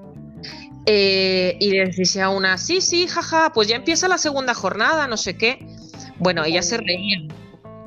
eh, 0.85 1.57
y 1.59 1.71
les 1.71 1.97
decía 1.97 2.29
una, 2.29 2.59
sí, 2.59 2.83
sí, 2.83 3.07
jaja, 3.07 3.55
pues 3.55 3.69
ya 3.69 3.77
empieza 3.77 4.09
la 4.09 4.19
segunda 4.19 4.53
jornada, 4.53 5.07
no 5.07 5.17
sé 5.17 5.39
qué. 5.39 5.67
Bueno, 6.19 6.45
ella 6.45 6.61
se 6.61 6.77
reía 6.77 7.27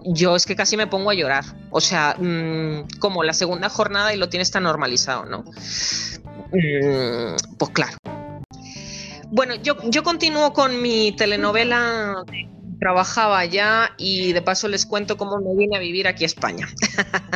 yo 0.05 0.35
es 0.35 0.45
que 0.45 0.55
casi 0.55 0.77
me 0.77 0.87
pongo 0.87 1.09
a 1.09 1.13
llorar. 1.13 1.43
O 1.71 1.81
sea, 1.81 2.15
mm, 2.17 2.99
como 2.99 3.23
la 3.23 3.33
segunda 3.33 3.69
jornada 3.69 4.13
y 4.13 4.17
lo 4.17 4.29
tienes 4.29 4.51
tan 4.51 4.63
normalizado, 4.63 5.25
¿no? 5.25 5.43
Mm, 6.55 7.35
pues 7.57 7.71
claro. 7.71 7.97
Bueno, 9.31 9.55
yo, 9.55 9.75
yo 9.89 10.03
continúo 10.03 10.53
con 10.53 10.81
mi 10.81 11.11
telenovela. 11.13 12.23
Trabajaba 12.79 13.39
allá 13.39 13.93
y 13.97 14.33
de 14.33 14.41
paso 14.41 14.67
les 14.67 14.85
cuento 14.85 15.15
cómo 15.15 15.37
me 15.37 15.55
vine 15.55 15.77
a 15.77 15.79
vivir 15.79 16.07
aquí 16.07 16.25
a 16.25 16.27
España. 16.27 16.67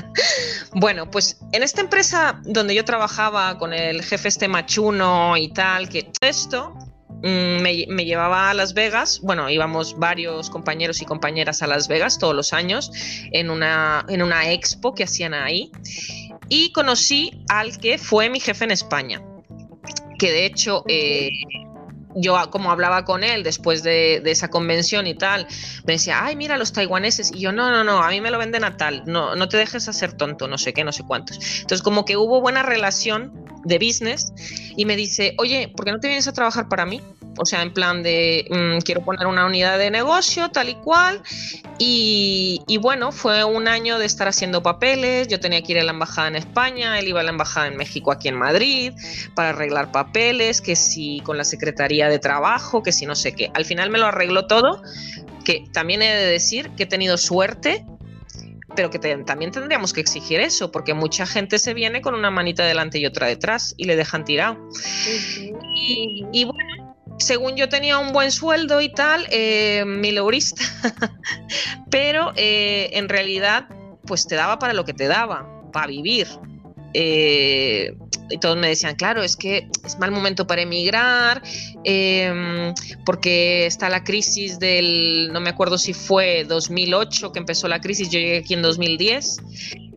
bueno, 0.73 1.09
pues 1.09 1.39
en 1.53 1.63
esta 1.63 1.81
empresa 1.81 2.41
donde 2.43 2.75
yo 2.75 2.83
trabajaba 2.83 3.57
con 3.57 3.73
el 3.73 4.03
jefe 4.03 4.27
este 4.27 4.49
machuno 4.49 5.37
y 5.37 5.47
tal, 5.53 5.87
que 5.87 6.11
esto 6.21 6.73
Mm, 7.21 7.61
me, 7.61 8.05
llevaba 8.05 8.49
a 8.49 8.53
Las 8.53 8.73
Vegas, 8.73 9.19
bueno, 9.21 9.49
íbamos 9.49 9.99
varios 9.99 10.49
compañeros 10.49 11.01
y 11.01 11.05
compañeras 11.05 11.61
a 11.61 11.67
Las 11.67 11.89
Vegas 11.89 12.17
todos 12.17 12.33
los 12.33 12.53
años 12.53 12.91
en 13.33 13.49
una, 13.49 14.05
en 14.07 14.21
una 14.21 14.51
expo 14.51 14.93
que 14.93 15.03
hacían 15.03 15.33
ahí 15.33 15.69
y 16.49 16.71
conocí 16.71 17.43
al 17.47 17.77
que 17.77 17.97
fue 17.97 18.29
mi 18.29 18.39
jefe 18.39 18.65
en 18.65 18.71
España, 18.71 19.21
que 20.17 20.31
de 20.31 20.45
hecho... 20.45 20.83
Eh, 20.87 21.29
yo 22.15 22.35
como 22.49 22.71
hablaba 22.71 23.05
con 23.05 23.23
él 23.23 23.43
después 23.43 23.83
de, 23.83 24.21
esa 24.25 24.49
convención 24.49 25.07
y 25.07 25.13
tal, 25.13 25.47
me 25.85 25.93
decía, 25.93 26.23
ay, 26.23 26.35
mira 26.35 26.57
los 26.57 26.73
taiwaneses. 26.73 27.31
Y 27.33 27.39
yo, 27.39 27.51
no, 27.51 27.69
no, 27.69 27.83
no, 27.83 28.01
a 28.01 28.09
mí 28.09 28.19
me 28.21 28.31
lo 28.31 28.37
venden 28.37 28.63
a 28.63 28.77
tal, 28.77 29.03
no, 29.05 29.35
no 29.35 29.47
te 29.47 29.57
dejes 29.57 29.87
hacer 29.87 30.13
tonto, 30.13 30.47
no 30.47 30.57
sé 30.57 30.73
qué, 30.73 30.83
no 30.83 30.91
sé 30.91 31.03
cuántos. 31.03 31.37
Entonces, 31.61 31.81
como 31.81 32.05
que 32.05 32.17
hubo 32.17 32.41
buena 32.41 32.63
relación 32.63 33.45
de 33.63 33.77
business 33.77 34.33
y 34.75 34.85
me 34.85 34.95
dice, 34.95 35.35
oye, 35.37 35.71
¿por 35.75 35.85
qué 35.85 35.91
no 35.91 35.99
te 35.99 36.07
vienes 36.07 36.27
a 36.27 36.33
trabajar 36.33 36.69
para 36.69 36.85
mí? 36.85 37.01
O 37.37 37.45
sea, 37.45 37.61
en 37.61 37.73
plan 37.73 38.03
de 38.03 38.45
mm, 38.49 38.81
quiero 38.81 39.01
poner 39.01 39.25
una 39.27 39.45
unidad 39.45 39.77
de 39.77 39.89
negocio 39.91 40.49
tal 40.49 40.69
y 40.69 40.75
cual. 40.75 41.21
Y, 41.77 42.61
y, 42.67 42.77
bueno, 42.77 43.13
fue 43.13 43.45
un 43.45 43.69
año 43.69 43.97
de 43.97 44.05
estar 44.05 44.27
haciendo 44.27 44.61
papeles. 44.61 45.29
Yo 45.29 45.39
tenía 45.39 45.61
que 45.61 45.71
ir 45.71 45.79
a 45.79 45.83
la 45.83 45.91
embajada 45.91 46.27
en 46.27 46.35
España, 46.35 46.99
él 46.99 47.07
iba 47.07 47.21
a 47.21 47.23
la 47.23 47.29
embajada 47.29 47.67
en 47.67 47.77
México 47.77 48.11
aquí 48.11 48.27
en 48.27 48.35
Madrid 48.35 48.93
para 49.35 49.49
arreglar 49.49 49.91
papeles, 49.91 50.59
que 50.59 50.75
si 50.75 51.21
con 51.21 51.37
la 51.37 51.45
Secretaría 51.45 52.09
de 52.09 52.19
Trabajo, 52.19 52.83
que 52.83 52.91
si 52.91 53.05
no 53.05 53.15
sé 53.15 53.33
qué. 53.33 53.51
Al 53.53 53.63
final 53.63 53.89
me 53.89 53.99
lo 53.99 54.07
arregló 54.07 54.45
todo, 54.47 54.81
que 55.45 55.65
también 55.71 56.01
he 56.01 56.13
de 56.13 56.25
decir 56.25 56.71
que 56.71 56.83
he 56.83 56.87
tenido 56.87 57.17
suerte 57.17 57.85
pero 58.79 58.89
que 58.89 58.99
también 58.99 59.51
tendríamos 59.51 59.91
que 59.91 59.99
exigir 59.99 60.39
eso, 60.39 60.71
porque 60.71 60.93
mucha 60.93 61.25
gente 61.25 61.59
se 61.59 61.73
viene 61.73 61.99
con 61.99 62.15
una 62.15 62.31
manita 62.31 62.63
delante 62.63 62.97
y 62.97 63.05
otra 63.05 63.27
detrás 63.27 63.73
y 63.75 63.83
le 63.83 63.97
dejan 63.97 64.23
tirado. 64.23 64.57
y, 65.75 66.45
bueno, 66.45 66.95
según 67.17 67.57
yo 67.57 67.67
tenía 67.67 67.97
un 67.97 68.13
buen 68.13 68.31
sueldo 68.31 68.79
y 68.79 68.87
tal, 68.87 69.27
eh, 69.31 69.83
mileurista, 69.85 70.63
pero 71.91 72.31
eh, 72.37 72.91
en 72.93 73.09
realidad 73.09 73.67
pues 74.05 74.25
te 74.25 74.35
daba 74.35 74.59
para 74.59 74.71
lo 74.71 74.85
que 74.85 74.93
te 74.93 75.07
daba, 75.07 75.45
para 75.73 75.87
vivir. 75.87 76.29
Eh, 76.93 77.93
y 78.29 78.37
todos 78.37 78.57
me 78.57 78.67
decían, 78.67 78.95
claro, 78.95 79.23
es 79.23 79.35
que 79.35 79.67
es 79.85 79.97
mal 79.99 80.11
momento 80.11 80.45
para 80.45 80.61
emigrar, 80.61 81.41
em, 81.83 82.73
porque 83.05 83.65
está 83.65 83.89
la 83.89 84.03
crisis 84.03 84.59
del, 84.59 85.29
no 85.33 85.39
me 85.39 85.49
acuerdo 85.49 85.77
si 85.77 85.93
fue 85.93 86.43
2008 86.43 87.31
que 87.31 87.39
empezó 87.39 87.67
la 87.67 87.81
crisis, 87.81 88.09
yo 88.09 88.19
llegué 88.19 88.37
aquí 88.37 88.53
en 88.53 88.61
2010. 88.61 89.37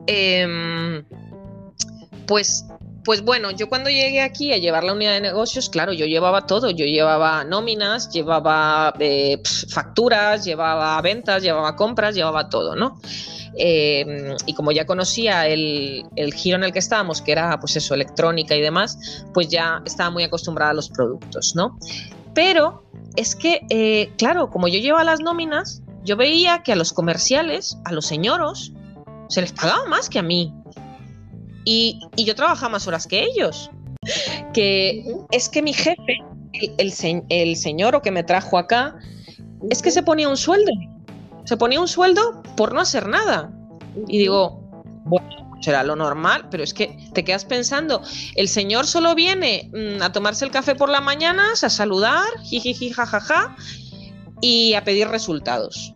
Em, 0.07 1.05
pues 2.26 2.64
pues 3.05 3.23
bueno, 3.23 3.51
yo 3.51 3.69
cuando 3.69 3.91
llegué 3.91 4.21
aquí 4.21 4.53
a 4.53 4.59
llevar 4.59 4.85
la 4.85 4.93
unidad 4.93 5.15
de 5.15 5.21
negocios, 5.21 5.69
claro, 5.69 5.93
yo 5.93 6.07
llevaba 6.07 6.47
todo, 6.47 6.71
yo 6.71 6.85
llevaba 6.85 7.45
nóminas, 7.45 8.11
llevaba 8.11 8.95
eh, 9.01 9.41
facturas, 9.69 10.45
llevaba 10.45 11.01
ventas, 11.01 11.43
llevaba 11.43 11.75
compras, 11.75 12.15
llevaba 12.15 12.49
todo, 12.49 12.77
¿no? 12.77 13.01
Eh, 13.59 14.35
y 14.47 14.55
como 14.55 14.73
ya 14.73 14.87
conocía 14.87 15.47
el, 15.47 16.05
giro 16.35 16.57
en 16.57 16.65
el 16.65 16.73
que 16.73 16.79
estábamos, 16.79 17.21
que 17.21 17.33
era 17.33 17.59
pues 17.59 17.77
eso, 17.77 17.95
electrónica 17.95 18.55
y 18.55 18.61
demás, 18.61 19.25
pues 19.35 19.49
ya 19.49 19.83
estaba 19.85 20.11
muy 20.11 20.23
acostumbrada 20.23 20.71
a 20.71 20.75
los 20.75 20.88
productos, 20.88 21.55
¿no? 21.55 21.79
Pero 22.35 22.85
es 23.17 23.37
que, 23.37 23.62
eh, 23.69 24.12
claro, 24.17 24.49
como 24.49 24.69
yo 24.69 24.79
llevaba 24.79 25.05
las 25.05 25.21
nóminas, 25.21 25.83
yo 26.05 26.17
veía 26.17 26.62
que 26.62 26.73
a 26.73 26.77
los 26.77 26.93
comerciales, 26.93 27.79
a 27.85 27.93
los 27.93 28.07
señoros, 28.07 28.73
se 29.29 29.41
les 29.41 29.53
pagaba 29.53 29.87
más 29.87 30.09
que 30.09 30.19
a 30.19 30.23
mí. 30.23 30.55
Y, 31.64 32.01
yo 32.16 32.35
trabajaba 32.35 32.72
más 32.72 32.87
horas 32.87 33.07
que 33.07 33.22
ellos. 33.25 33.70
Que 34.53 35.05
es 35.31 35.48
que 35.48 35.62
mi 35.62 35.72
jefe, 35.72 36.18
el, 36.79 36.92
el 37.29 37.57
señor 37.57 37.94
o 37.94 38.03
que 38.03 38.11
me 38.11 38.25
trajo 38.25 38.59
acá, 38.59 38.96
es 39.70 39.81
que 39.81 39.90
se 39.90 40.03
ponía 40.03 40.29
un 40.29 40.37
sueldo 40.37 40.72
se 41.44 41.57
ponía 41.57 41.81
un 41.81 41.88
sueldo 41.88 42.42
por 42.57 42.72
no 42.72 42.81
hacer 42.81 43.09
nada. 43.09 43.53
Y 44.09 44.18
digo, 44.18 44.61
bueno, 45.05 45.29
será 45.61 45.83
lo 45.83 45.96
normal, 45.96 46.48
pero 46.51 46.62
es 46.62 46.75
que 46.75 46.96
te 47.12 47.25
quedas 47.25 47.44
pensando, 47.44 48.03
el 48.35 48.48
señor 48.48 48.87
solo 48.87 49.14
viene 49.14 49.70
mm, 49.72 50.03
a 50.03 50.12
tomarse 50.12 50.44
el 50.44 50.51
café 50.51 50.75
por 50.75 50.88
la 50.88 51.01
mañana, 51.01 51.53
a 51.53 51.68
saludar, 51.68 52.25
jijiji, 52.42 52.90
jajaja, 52.90 53.57
y 54.40 54.75
a 54.75 54.85
pedir 54.85 55.09
resultados 55.09 55.94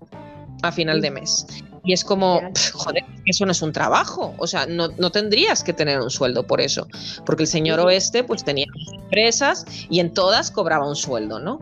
a 0.62 0.72
final 0.72 1.00
de 1.00 1.10
mes. 1.10 1.46
Y 1.86 1.92
es 1.92 2.04
como, 2.04 2.42
joder, 2.72 3.04
eso 3.26 3.46
no 3.46 3.52
es 3.52 3.62
un 3.62 3.72
trabajo. 3.72 4.34
O 4.38 4.46
sea, 4.46 4.66
no, 4.66 4.90
tendrías 5.10 5.62
que 5.62 5.72
tener 5.72 6.00
un 6.00 6.10
sueldo 6.10 6.46
por 6.46 6.60
eso. 6.60 6.88
Porque 7.24 7.44
el 7.44 7.48
señor 7.48 7.78
oeste, 7.80 8.24
pues 8.24 8.44
tenía 8.44 8.66
empresas 8.92 9.64
y 9.88 10.00
en 10.00 10.12
todas 10.12 10.50
cobraba 10.50 10.86
un 10.86 10.96
sueldo, 10.96 11.38
¿no? 11.38 11.60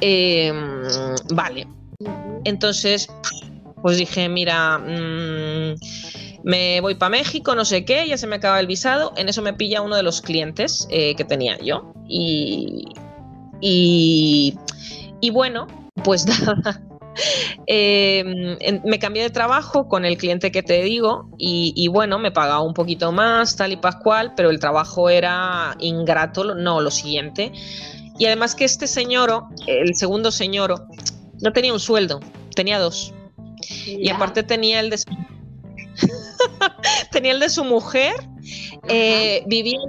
Em, 0.00 0.84
vale, 1.30 1.66
entonces, 2.44 3.08
pues 3.82 3.96
dije, 3.98 4.28
mira, 4.28 4.78
mm, 4.78 5.74
me 6.44 6.80
voy 6.80 6.94
para 6.94 7.10
México, 7.10 7.54
no 7.54 7.64
sé 7.64 7.84
qué, 7.84 8.06
ya 8.08 8.16
se 8.16 8.26
me 8.26 8.36
acaba 8.36 8.60
el 8.60 8.66
visado. 8.66 9.12
En 9.16 9.28
eso 9.28 9.42
me 9.42 9.52
pilla 9.52 9.82
uno 9.82 9.96
de 9.96 10.02
los 10.02 10.20
clientes 10.20 10.86
eh, 10.90 11.14
que 11.16 11.24
tenía 11.24 11.58
yo. 11.58 11.92
Y, 12.08 12.84
y, 13.60 15.30
bueno, 15.30 15.66
pues 16.04 16.26
nada. 16.46 16.80
Em, 17.66 18.56
me 18.84 18.98
cambié 18.98 19.22
de 19.22 19.30
trabajo 19.30 19.88
con 19.88 20.04
el 20.04 20.16
cliente 20.16 20.50
que 20.50 20.62
te 20.62 20.82
digo 20.82 21.30
y, 21.38 21.88
bueno, 21.88 22.18
me 22.18 22.30
pagaba 22.30 22.60
un 22.60 22.74
poquito 22.74 23.12
más, 23.12 23.56
tal 23.56 23.72
y 23.72 23.76
pascual, 23.76 24.34
pero 24.36 24.50
el 24.50 24.60
trabajo 24.60 25.08
era 25.08 25.76
ingrato, 25.80 26.54
no 26.54 26.80
lo 26.80 26.90
siguiente. 26.90 27.52
Y 28.18 28.26
además 28.26 28.54
que 28.54 28.64
este 28.64 28.86
señor, 28.86 29.44
el 29.66 29.94
segundo 29.94 30.30
señor, 30.30 30.86
no 31.42 31.52
tenía 31.52 31.72
un 31.72 31.80
sueldo, 31.80 32.20
tenía 32.54 32.78
dos. 32.78 33.12
Y 33.86 34.08
aparte 34.10 34.42
tenía 34.42 34.80
el 34.80 34.90
de 34.90 34.98
su, 34.98 35.10
tenía 37.12 37.32
el 37.32 37.40
de 37.40 37.50
su 37.50 37.64
mujer, 37.64 38.14
eh, 38.88 39.42
vivía, 39.46 39.80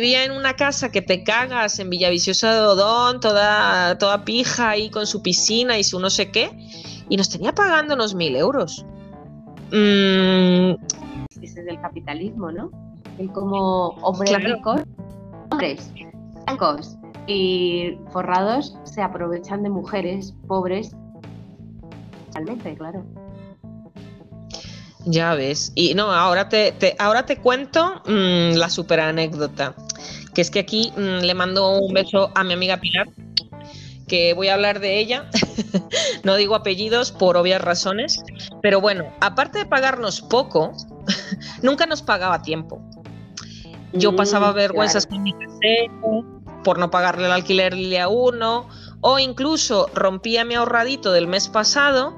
vivía 0.00 0.24
en 0.24 0.32
una 0.32 0.54
casa 0.54 0.90
que 0.90 1.00
te 1.00 1.24
cagas 1.24 1.78
en 1.78 1.88
Villaviciosa 1.88 2.52
de 2.52 2.60
Odón, 2.60 3.20
toda, 3.20 3.96
toda 3.96 4.24
pija 4.24 4.70
ahí 4.70 4.90
con 4.90 5.06
su 5.06 5.22
piscina 5.22 5.78
y 5.78 5.84
su 5.84 5.98
no 5.98 6.10
sé 6.10 6.30
qué, 6.30 6.50
y 7.08 7.16
nos 7.16 7.30
tenía 7.30 7.54
pagando 7.54 7.94
unos 7.94 8.14
mil 8.14 8.36
euros. 8.36 8.84
Mm. 9.72 10.76
Ese 11.40 11.60
es 11.60 11.66
el 11.66 11.80
capitalismo, 11.80 12.52
¿no? 12.52 12.70
El 13.18 13.32
como 13.32 13.88
hombres 14.02 14.36
ricos, 14.42 14.82
hombres 15.50 15.90
blancos, 16.44 16.96
y 17.26 17.98
forrados 18.12 18.76
se 18.84 19.00
aprovechan 19.00 19.62
de 19.62 19.70
mujeres 19.70 20.34
pobres 20.46 20.94
realmente, 22.34 22.74
claro. 22.76 23.02
Ya 25.06 25.34
ves. 25.34 25.72
Y 25.76 25.94
no, 25.94 26.12
ahora 26.12 26.48
te, 26.48 26.74
ahora 26.98 27.24
te 27.24 27.38
cuento 27.38 28.02
mm, 28.06 28.56
la 28.56 28.68
super 28.68 29.00
anécdota. 29.00 29.74
Que 30.36 30.42
es 30.42 30.50
que 30.50 30.58
aquí 30.58 30.92
mm, 30.94 31.22
le 31.22 31.32
mando 31.32 31.78
un 31.78 31.94
beso 31.94 32.30
a 32.34 32.44
mi 32.44 32.52
amiga 32.52 32.76
Pilar, 32.76 33.08
que 34.06 34.34
voy 34.34 34.48
a 34.48 34.54
hablar 34.54 34.80
de 34.80 34.98
ella. 34.98 35.30
no 36.24 36.36
digo 36.36 36.54
apellidos 36.54 37.10
por 37.10 37.38
obvias 37.38 37.62
razones. 37.62 38.22
Pero 38.60 38.82
bueno, 38.82 39.10
aparte 39.22 39.60
de 39.60 39.64
pagarnos 39.64 40.20
poco, 40.20 40.72
nunca 41.62 41.86
nos 41.86 42.02
pagaba 42.02 42.42
tiempo. 42.42 42.82
Yo 43.94 44.14
pasaba 44.14 44.52
mm, 44.52 44.56
vergüenzas 44.56 45.06
con 45.06 45.22
mi 45.22 45.32
casero, 45.32 46.42
por 46.62 46.78
no 46.78 46.90
pagarle 46.90 47.24
el 47.24 47.32
alquiler 47.32 47.74
a 47.98 48.08
uno, 48.08 48.68
o 49.00 49.18
incluso 49.18 49.88
rompía 49.94 50.44
mi 50.44 50.54
ahorradito 50.54 51.12
del 51.12 51.28
mes 51.28 51.48
pasado 51.48 52.14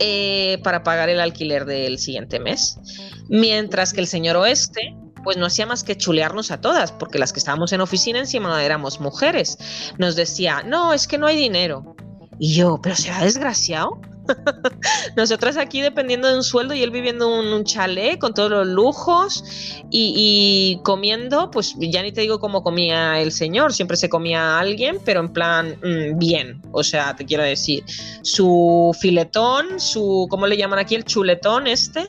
eh, 0.00 0.58
para 0.64 0.82
pagar 0.82 1.10
el 1.10 1.20
alquiler 1.20 1.64
del 1.64 2.00
siguiente 2.00 2.40
mes. 2.40 2.80
Mientras 3.28 3.92
que 3.92 4.00
el 4.00 4.08
señor 4.08 4.34
oeste, 4.34 4.96
pues 5.26 5.36
no 5.36 5.46
hacía 5.46 5.66
más 5.66 5.82
que 5.82 5.96
chulearnos 5.96 6.52
a 6.52 6.60
todas, 6.60 6.92
porque 6.92 7.18
las 7.18 7.32
que 7.32 7.40
estábamos 7.40 7.72
en 7.72 7.80
oficina 7.80 8.20
encima 8.20 8.62
éramos 8.62 9.00
mujeres. 9.00 9.58
Nos 9.98 10.14
decía, 10.14 10.62
no, 10.64 10.94
es 10.94 11.08
que 11.08 11.18
no 11.18 11.26
hay 11.26 11.36
dinero. 11.36 11.96
Y 12.38 12.54
yo, 12.54 12.78
pero 12.80 12.94
será 12.94 13.24
desgraciado. 13.24 14.00
Nosotras 15.16 15.56
aquí 15.56 15.80
dependiendo 15.80 16.28
de 16.28 16.36
un 16.36 16.44
sueldo 16.44 16.74
y 16.74 16.82
él 16.84 16.92
viviendo 16.92 17.40
en 17.40 17.52
un, 17.52 17.64
chalet 17.64 18.20
con 18.20 18.34
todos 18.34 18.52
los 18.52 18.68
lujos 18.68 19.42
y, 19.90 20.78
comiendo, 20.84 21.50
pues 21.50 21.74
ya 21.76 22.04
ni 22.04 22.12
te 22.12 22.20
digo 22.20 22.38
cómo 22.38 22.62
comía 22.62 23.20
el 23.20 23.32
señor, 23.32 23.72
siempre 23.72 23.96
se 23.96 24.08
comía 24.08 24.40
a 24.40 24.60
alguien, 24.60 25.00
pero 25.04 25.18
en 25.18 25.32
plan 25.32 25.76
mm, 25.82 26.20
bien, 26.20 26.62
o 26.70 26.84
sea, 26.84 27.16
te 27.16 27.26
quiero 27.26 27.42
decir, 27.42 27.82
su 28.22 28.96
filetón, 29.00 29.80
su, 29.80 30.28
¿cómo 30.30 30.46
le 30.46 30.56
llaman 30.56 30.78
aquí? 30.78 30.94
El 30.94 31.04
chuletón 31.04 31.66
este, 31.66 32.06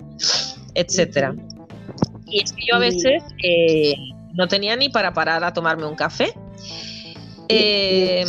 etcétera. 0.76 1.34
Y 2.30 2.44
es 2.44 2.52
que 2.52 2.66
yo 2.70 2.76
a 2.76 2.80
veces 2.80 3.24
eh, 3.44 3.96
no 4.34 4.48
tenía 4.48 4.76
ni 4.76 4.90
para 4.90 5.14
parar 5.14 5.44
a 5.44 5.54
tomarme 5.54 5.86
un 5.86 5.96
café. 5.96 6.34
Eh, 7.50 8.26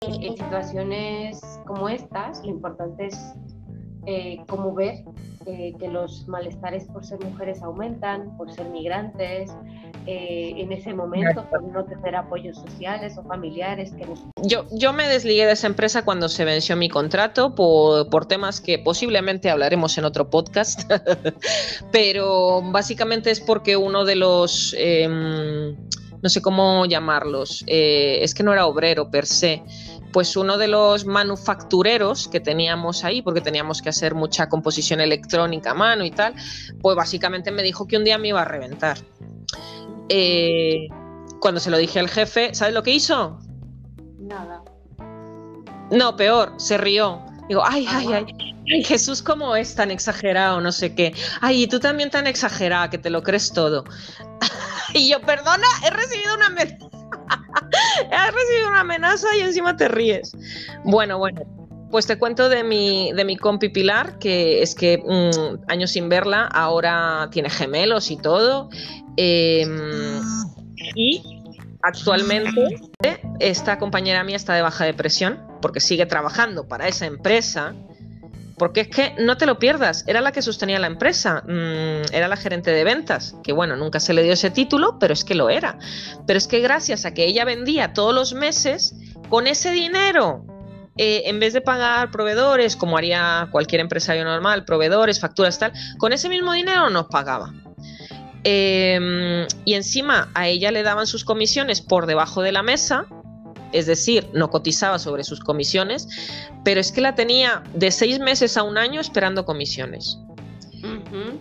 en 0.00 0.36
situaciones 0.36 1.40
como 1.66 1.88
estas, 1.88 2.42
lo 2.42 2.50
importante 2.50 3.06
es 3.06 3.34
eh, 4.04 4.40
como 4.48 4.74
ver 4.74 5.04
eh, 5.46 5.74
que 5.78 5.86
los 5.86 6.26
malestares 6.26 6.84
por 6.86 7.04
ser 7.04 7.20
mujeres 7.20 7.62
aumentan, 7.62 8.36
por 8.36 8.52
ser 8.52 8.68
migrantes, 8.68 9.50
eh, 10.06 10.54
en 10.56 10.72
ese 10.72 10.92
momento 10.92 11.44
por 11.48 11.62
no 11.62 11.84
tener 11.84 12.16
apoyos 12.16 12.58
sociales 12.58 13.16
o 13.16 13.22
familiares. 13.22 13.92
Que 13.92 14.04
yo, 14.42 14.64
yo 14.72 14.92
me 14.92 15.06
desligué 15.06 15.46
de 15.46 15.52
esa 15.52 15.68
empresa 15.68 16.04
cuando 16.04 16.28
se 16.28 16.44
venció 16.44 16.76
mi 16.76 16.88
contrato 16.88 17.54
por, 17.54 18.10
por 18.10 18.26
temas 18.26 18.60
que 18.60 18.80
posiblemente 18.80 19.50
hablaremos 19.50 19.96
en 19.98 20.04
otro 20.04 20.30
podcast, 20.30 20.82
pero 21.92 22.60
básicamente 22.72 23.30
es 23.30 23.40
porque 23.40 23.76
uno 23.76 24.04
de 24.04 24.16
los... 24.16 24.74
Em, 24.76 25.76
no 26.22 26.28
sé 26.28 26.40
cómo 26.40 26.86
llamarlos, 26.86 27.64
es 27.66 28.32
que 28.32 28.44
no 28.44 28.52
era 28.52 28.66
obrero 28.66 29.10
per 29.10 29.26
se, 29.26 29.60
pues 30.12 30.36
uno 30.36 30.58
de 30.58 30.68
los 30.68 31.04
manufactureros 31.06 32.28
que 32.28 32.40
teníamos 32.40 33.04
ahí, 33.04 33.22
porque 33.22 33.40
teníamos 33.40 33.80
que 33.82 33.88
hacer 33.88 34.14
mucha 34.14 34.48
composición 34.48 35.00
electrónica 35.00 35.70
a 35.70 35.74
mano 35.74 36.04
y 36.04 36.10
tal, 36.10 36.34
pues 36.80 36.96
básicamente 36.96 37.50
me 37.50 37.62
dijo 37.62 37.86
que 37.86 37.96
un 37.96 38.04
día 38.04 38.18
me 38.18 38.28
iba 38.28 38.42
a 38.42 38.44
reventar. 38.44 38.98
eh, 40.08 40.88
cuando 41.40 41.60
se 41.60 41.70
lo 41.70 41.78
dije 41.78 41.98
al 41.98 42.08
jefe, 42.08 42.54
¿sabes 42.54 42.72
lo 42.74 42.82
que 42.82 42.92
hizo? 42.92 43.38
Nada. 44.18 44.62
No, 45.90 46.16
peor, 46.16 46.52
se 46.58 46.78
rió. 46.78 47.20
Digo, 47.48 47.62
ay, 47.64 47.84
Ah, 47.88 47.96
ay, 47.98 48.12
ay, 48.12 48.26
ay, 48.72 48.84
Jesús, 48.84 49.22
¿cómo 49.22 49.56
es 49.56 49.74
tan 49.74 49.90
exagerado? 49.90 50.60
No 50.60 50.70
sé 50.70 50.94
qué. 50.94 51.12
Ay, 51.40 51.64
y 51.64 51.66
tú 51.66 51.80
también 51.80 52.10
tan 52.10 52.26
exagerada 52.28 52.90
que 52.90 52.98
te 52.98 53.10
lo 53.10 53.22
crees 53.22 53.52
todo. 53.52 53.84
y 54.94 55.10
yo, 55.10 55.20
perdona, 55.20 55.66
he 55.84 55.90
recibido 55.90 56.34
una 56.36 56.50
he 58.10 58.30
recibido 58.30 58.68
una 58.68 58.80
amenaza 58.80 59.26
y 59.36 59.40
encima 59.40 59.76
te 59.76 59.88
ríes. 59.88 60.32
Bueno, 60.84 61.18
bueno. 61.18 61.42
Pues 61.90 62.06
te 62.06 62.18
cuento 62.18 62.48
de 62.48 62.64
mi, 62.64 63.12
de 63.12 63.24
mi 63.26 63.36
compi 63.36 63.68
Pilar, 63.68 64.18
que 64.18 64.62
es 64.62 64.74
que 64.74 64.96
mm, 64.96 65.70
años 65.70 65.90
sin 65.90 66.08
verla, 66.08 66.46
ahora 66.46 67.28
tiene 67.30 67.50
gemelos 67.50 68.10
y 68.10 68.16
todo. 68.16 68.70
Em, 69.18 70.22
y 70.94 71.22
actualmente 71.82 72.80
esta 73.40 73.78
compañera 73.78 74.24
mía 74.24 74.36
está 74.36 74.54
de 74.54 74.62
baja 74.62 74.86
depresión 74.86 75.38
porque 75.60 75.80
sigue 75.80 76.06
trabajando 76.06 76.66
para 76.66 76.88
esa 76.88 77.04
empresa. 77.04 77.74
Porque 78.62 78.82
es 78.82 78.86
que 78.86 79.12
no 79.18 79.36
te 79.36 79.44
lo 79.44 79.58
pierdas, 79.58 80.04
era 80.06 80.20
la 80.20 80.30
que 80.30 80.40
sostenía 80.40 80.78
la 80.78 80.86
empresa, 80.86 81.42
mm, 81.48 82.14
era 82.14 82.28
la 82.28 82.36
gerente 82.36 82.70
de 82.70 82.84
ventas, 82.84 83.34
que 83.42 83.52
bueno, 83.52 83.74
nunca 83.74 83.98
se 83.98 84.14
le 84.14 84.22
dio 84.22 84.34
ese 84.34 84.52
título, 84.52 85.00
pero 85.00 85.12
es 85.12 85.24
que 85.24 85.34
lo 85.34 85.50
era. 85.50 85.80
Pero 86.28 86.38
es 86.38 86.46
que 86.46 86.60
gracias 86.60 87.04
a 87.04 87.12
que 87.12 87.24
ella 87.24 87.44
vendía 87.44 87.92
todos 87.92 88.14
los 88.14 88.34
meses, 88.34 88.94
con 89.28 89.48
ese 89.48 89.72
dinero, 89.72 90.46
eh, 90.96 91.22
en 91.24 91.40
vez 91.40 91.54
de 91.54 91.60
pagar 91.60 92.12
proveedores, 92.12 92.76
como 92.76 92.96
haría 92.96 93.48
cualquier 93.50 93.80
empresario 93.80 94.22
normal, 94.22 94.64
proveedores, 94.64 95.18
facturas, 95.18 95.58
tal, 95.58 95.72
con 95.98 96.12
ese 96.12 96.28
mismo 96.28 96.52
dinero 96.52 96.88
nos 96.88 97.08
pagaba. 97.08 97.52
Eh, 98.44 99.44
y 99.64 99.74
encima 99.74 100.30
a 100.34 100.46
ella 100.46 100.70
le 100.70 100.84
daban 100.84 101.08
sus 101.08 101.24
comisiones 101.24 101.80
por 101.80 102.06
debajo 102.06 102.42
de 102.42 102.52
la 102.52 102.62
mesa, 102.62 103.06
es 103.72 103.86
decir, 103.86 104.28
no 104.32 104.50
cotizaba 104.50 104.98
sobre 104.98 105.24
sus 105.24 105.40
comisiones, 105.40 106.08
pero 106.64 106.80
es 106.80 106.92
que 106.92 107.00
la 107.00 107.14
tenía 107.14 107.62
de 107.74 107.90
seis 107.90 108.18
meses 108.18 108.56
a 108.56 108.62
un 108.62 108.78
año 108.78 109.00
esperando 109.00 109.44
comisiones. 109.44 110.18
Ujú. 110.78 111.40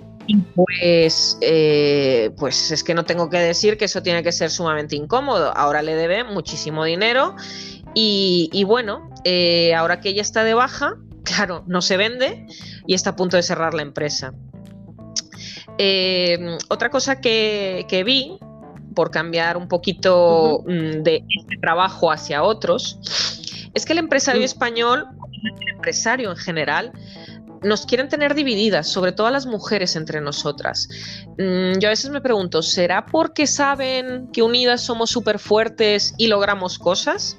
Pues, 0.56 1.38
eh, 1.42 2.32
pues 2.38 2.72
es 2.72 2.84
que 2.84 2.94
no 2.94 3.06
tengo 3.06 3.30
que 3.30 3.38
decir 3.38 3.78
que 3.78 3.86
eso 3.86 4.02
tiene 4.02 4.24
que 4.24 4.32
ser 4.32 4.50
sumamente 4.50 4.96
incómodo. 4.96 5.52
Ahora 5.56 5.82
le 5.82 5.96
debe 5.96 6.24
muchísimo 6.24 6.86
dinero 6.86 7.36
y, 7.94 8.50
y 8.54 8.64
bueno, 8.64 9.10
eh, 9.24 9.74
ahora 9.74 10.00
que 10.00 10.10
ella 10.10 10.22
está 10.22 10.44
de 10.44 10.54
baja, 10.54 10.96
claro, 11.24 11.64
no 11.68 11.82
se 11.82 11.98
vende 11.98 12.46
y 12.86 12.94
está 12.94 13.12
a 13.12 13.16
punto 13.16 13.38
de 13.38 13.44
cerrar 13.44 13.74
la 13.74 13.82
empresa. 13.82 14.34
Eh, 15.78 16.58
otra 16.70 16.90
cosa 16.90 17.20
que, 17.20 17.86
que 17.90 18.04
vi, 18.04 18.38
por 18.94 19.12
cambiar 19.12 19.58
un 19.58 19.68
poquito 19.68 20.64
mm, 20.66 21.04
de 21.04 21.24
este 21.28 21.58
trabajo 21.62 22.12
hacia 22.12 22.44
otros, 22.44 23.00
es 23.74 23.86
que 23.86 23.94
el 23.94 24.00
empresario 24.00 24.44
español, 24.44 25.08
el 25.44 25.70
empresario 25.76 26.30
en 26.32 26.38
general, 26.38 26.92
nos 27.64 27.86
quieren 27.86 28.10
tener 28.10 28.34
divididas, 28.34 28.88
sobre 28.88 29.12
todo 29.12 29.28
a 29.28 29.32
las 29.32 29.46
mujeres 29.46 29.96
entre 29.96 30.20
nosotras. 30.20 30.90
Mm, 31.38 31.78
yo 31.80 31.90
a 31.90 31.92
veces 31.92 32.10
me 32.10 32.20
pregunto, 32.20 32.62
¿será 32.64 33.06
porque 33.06 33.46
saben 33.46 34.30
que 34.34 34.42
unidas 34.42 34.82
somos 34.82 35.12
súper 35.12 35.38
fuertes 35.38 36.14
y 36.18 36.28
logramos 36.28 36.80
cosas? 36.80 37.38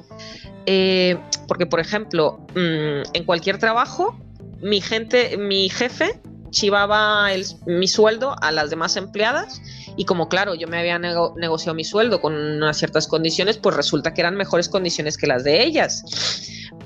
Eh, 0.67 1.19
porque, 1.49 1.67
por 1.67 1.81
ejemplo, 1.81 2.38
mm, 2.55 3.03
en 3.15 3.25
cualquier 3.25 3.59
trabajo, 3.59 4.17
mi 4.61 4.81
gente, 4.81 5.37
mi 5.37 5.69
jefe 5.69 6.21
chivaba 6.51 7.33
el- 7.33 7.47
mi 7.67 7.88
sueldo 7.88 8.37
a 8.41 8.53
las 8.53 8.71
demás 8.71 8.97
empleadas 8.97 9.61
y 9.97 10.05
como 10.05 10.29
claro, 10.29 10.55
yo 10.55 10.67
me 10.69 10.79
había 10.79 10.99
nego- 10.99 11.35
negociado 11.37 11.75
mi 11.75 11.85
sueldo 11.85 12.21
con 12.21 12.35
unas 12.35 12.77
ciertas 12.79 13.07
condiciones, 13.07 13.59
pues 13.59 13.77
resulta 13.77 14.15
que 14.15 14.21
eran 14.23 14.37
mejores 14.37 14.69
condiciones 14.69 15.17
que 15.17 15.27
las 15.27 15.45
de 15.45 15.63
ellas. 15.65 16.05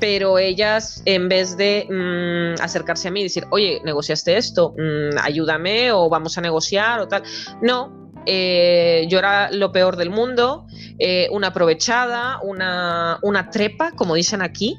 Pero 0.00 0.38
ellas, 0.38 1.02
en 1.06 1.28
vez 1.28 1.56
de 1.56 1.86
mm, 1.88 2.62
acercarse 2.62 3.08
a 3.08 3.10
mí 3.10 3.20
y 3.20 3.24
decir, 3.24 3.46
oye, 3.50 3.80
negociaste 3.84 4.36
esto, 4.36 4.74
Mm, 4.76 5.18
ayúdame 5.22 5.92
o 5.92 6.08
vamos 6.08 6.36
a 6.36 6.40
negociar 6.40 7.00
o 7.00 7.08
tal, 7.08 7.22
no, 7.62 8.12
eh, 8.26 9.06
yo 9.08 9.18
era 9.20 9.50
lo 9.52 9.70
peor 9.72 9.96
del 9.96 10.10
mundo, 10.10 10.66
eh, 10.98 11.28
una 11.30 11.48
aprovechada, 11.48 12.40
una, 12.42 13.18
una 13.22 13.50
trepa, 13.50 13.92
como 13.92 14.14
dicen 14.16 14.42
aquí. 14.42 14.78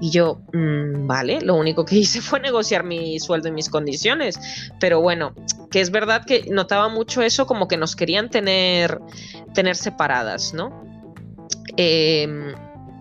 Y 0.00 0.10
yo, 0.10 0.40
mm, 0.52 1.06
vale, 1.06 1.40
lo 1.40 1.54
único 1.54 1.84
que 1.84 1.96
hice 1.98 2.20
fue 2.20 2.40
negociar 2.40 2.84
mi 2.84 3.18
sueldo 3.20 3.48
y 3.48 3.52
mis 3.52 3.68
condiciones. 3.68 4.38
Pero 4.80 5.00
bueno, 5.00 5.34
que 5.70 5.80
es 5.80 5.90
verdad 5.90 6.24
que 6.24 6.46
notaba 6.50 6.88
mucho 6.88 7.22
eso 7.22 7.46
como 7.46 7.68
que 7.68 7.76
nos 7.76 7.96
querían 7.96 8.30
tener, 8.30 9.00
tener 9.54 9.76
separadas, 9.76 10.54
¿no? 10.54 10.84
Em, 11.76 12.48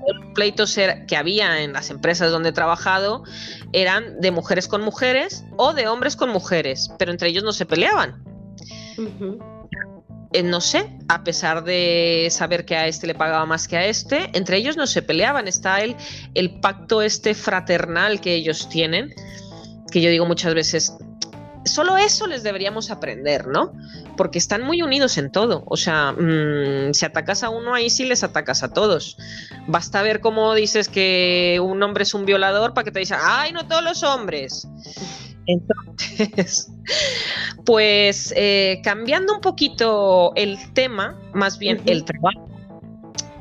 los 0.08 0.34
pleitos 0.34 0.78
que 1.08 1.18
había 1.18 1.64
en 1.64 1.74
las 1.74 1.90
empresas 1.90 2.32
donde 2.32 2.50
he 2.50 2.54
trabajado 2.54 3.24
eran 3.74 4.22
de 4.22 4.32
mujeres 4.32 4.68
con 4.68 4.82
mujeres 4.82 5.44
o 5.58 5.74
de 5.74 5.88
hombres 5.88 6.16
con 6.16 6.30
mujeres, 6.30 6.92
pero 6.98 7.12
entre 7.12 7.30
ellos 7.30 7.44
no 7.44 7.52
se 7.52 7.66
peleaban. 7.66 8.24
No 10.44 10.62
sé, 10.62 10.90
a 11.08 11.24
pesar 11.24 11.64
de 11.64 12.28
saber 12.32 12.66
que 12.66 12.76
a 12.76 12.88
este 12.88 13.08
le 13.08 13.16
pagaba 13.16 13.46
más 13.46 13.68
que 13.68 13.78
a 13.78 13.86
este, 13.86 14.30
entre 14.34 14.58
ellos 14.58 14.78
no 14.78 14.88
se 14.88 15.02
peleaban. 15.02 15.48
Está 15.48 15.82
el, 15.82 15.96
el 16.34 16.60
pacto 16.60 17.02
este 17.02 17.34
fraternal 17.34 18.22
que 18.22 18.34
ellos 18.34 18.70
tienen, 18.70 19.14
que 19.92 20.02
yo 20.02 20.10
digo 20.10 20.26
muchas 20.26 20.54
veces, 20.54 20.94
solo 21.68 21.98
eso 21.98 22.28
les 22.28 22.44
deberíamos 22.44 22.92
aprender, 22.92 23.48
¿no? 23.48 23.74
Porque 24.16 24.38
están 24.38 24.64
muy 24.64 24.82
unidos 24.82 25.18
en 25.18 25.32
todo. 25.32 25.64
O 25.68 25.78
sea, 25.78 26.12
mm, 26.12 26.94
si 26.94 27.06
atacas 27.06 27.44
a 27.44 27.50
uno, 27.50 27.74
ahí 27.74 27.90
sí 27.90 28.06
les 28.06 28.24
atacas 28.24 28.64
a 28.64 28.74
todos. 28.74 29.18
Basta 29.68 30.02
ver 30.02 30.20
cómo 30.22 30.54
dices 30.56 30.90
que 30.90 31.60
un 31.62 31.82
hombre 31.84 32.04
es 32.04 32.14
un 32.14 32.26
violador 32.26 32.74
para 32.74 32.86
que 32.86 32.92
te 32.92 33.00
digan, 33.00 33.20
ay, 33.24 33.52
no 33.52 33.68
todos 33.68 33.84
los 33.84 34.04
hombres. 34.04 34.68
Entonces, 35.48 36.70
pues 37.66 38.34
eh, 38.36 38.80
cambiando 38.84 39.34
un 39.34 39.42
poquito 39.42 40.34
el 40.36 40.58
tema, 40.74 41.20
más 41.34 41.58
bien 41.58 41.82
el 41.86 42.04
trabajo, 42.06 42.48